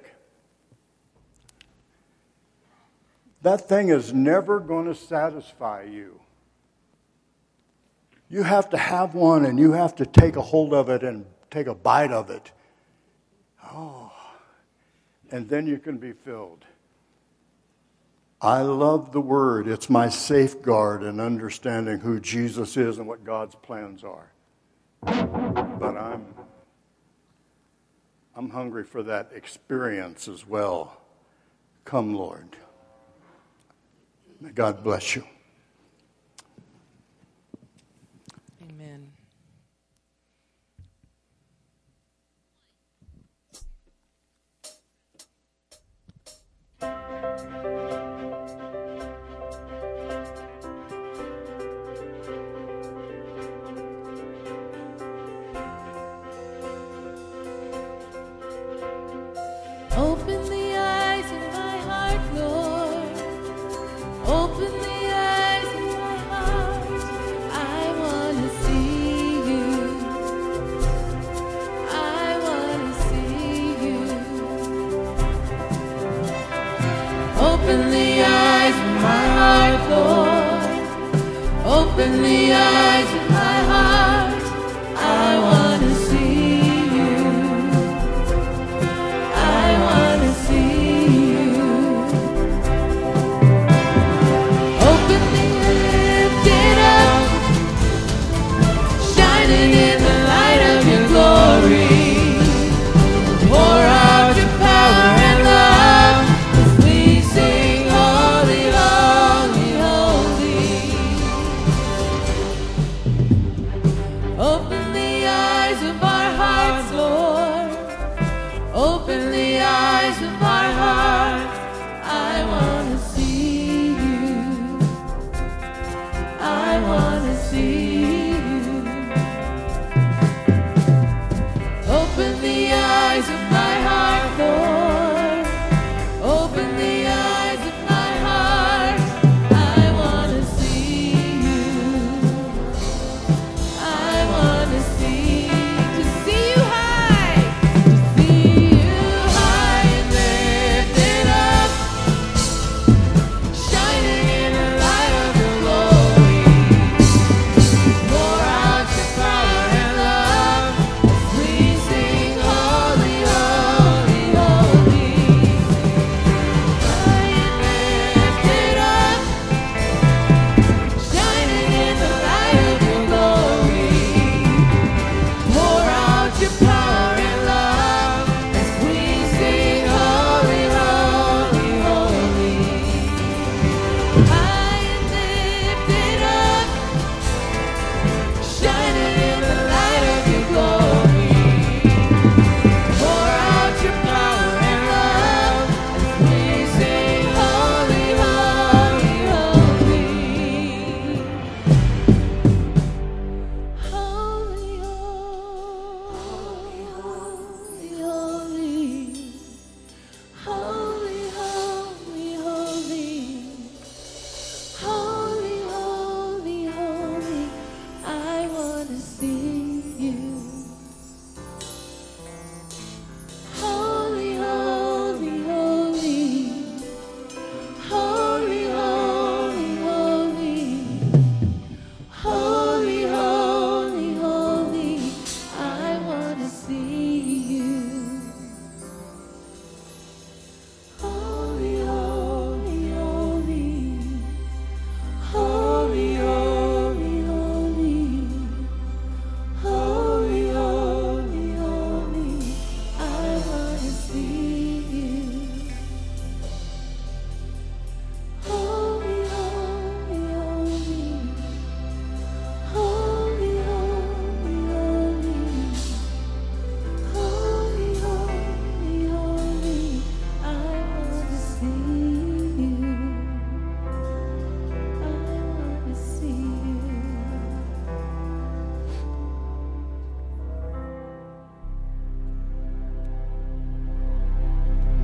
[3.42, 6.20] that thing is never going to satisfy you.
[8.30, 11.26] You have to have one and you have to take a hold of it and
[11.50, 12.50] take a bite of it
[13.74, 14.01] Oh,
[15.32, 16.64] and then you can be filled.
[18.40, 19.66] I love the word.
[19.66, 24.30] It's my safeguard in understanding who Jesus is and what God's plans are.
[25.02, 26.26] But I'm
[28.34, 31.00] I'm hungry for that experience as well.
[31.84, 32.56] Come, Lord.
[34.40, 35.24] May God bless you.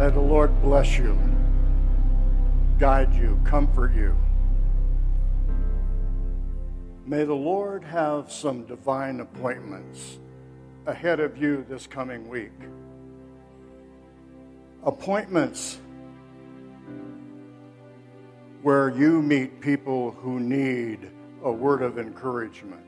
[0.08, 1.18] May the Lord bless you,
[2.78, 4.16] guide you, comfort you.
[7.04, 10.18] May the Lord have some divine appointments
[10.86, 12.54] ahead of you this coming week.
[14.82, 15.78] Appointments
[18.62, 21.10] where you meet people who need
[21.44, 22.86] a word of encouragement,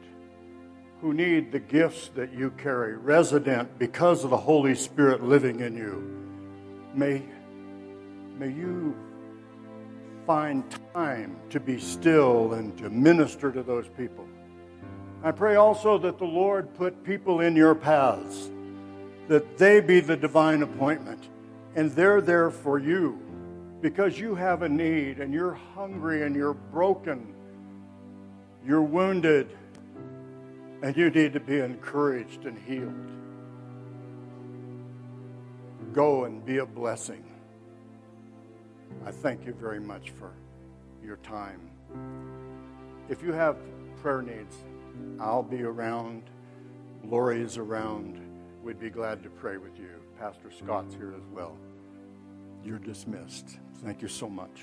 [1.02, 5.76] who need the gifts that you carry, resident because of the Holy Spirit living in
[5.76, 6.19] you.
[6.94, 7.22] May,
[8.38, 8.96] may you
[10.26, 14.26] find time to be still and to minister to those people.
[15.22, 18.50] I pray also that the Lord put people in your paths,
[19.28, 21.28] that they be the divine appointment,
[21.76, 23.20] and they're there for you
[23.80, 27.34] because you have a need and you're hungry and you're broken,
[28.66, 29.56] you're wounded,
[30.82, 33.19] and you need to be encouraged and healed.
[35.92, 37.24] Go and be a blessing.
[39.04, 40.32] I thank you very much for
[41.02, 41.70] your time.
[43.08, 43.56] If you have
[44.00, 44.56] prayer needs,
[45.18, 46.30] I'll be around.
[47.04, 48.20] Lori is around.
[48.62, 49.90] We'd be glad to pray with you.
[50.18, 51.56] Pastor Scott's here as well.
[52.62, 53.58] You're dismissed.
[53.82, 54.62] Thank you so much.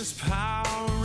[0.00, 0.99] Power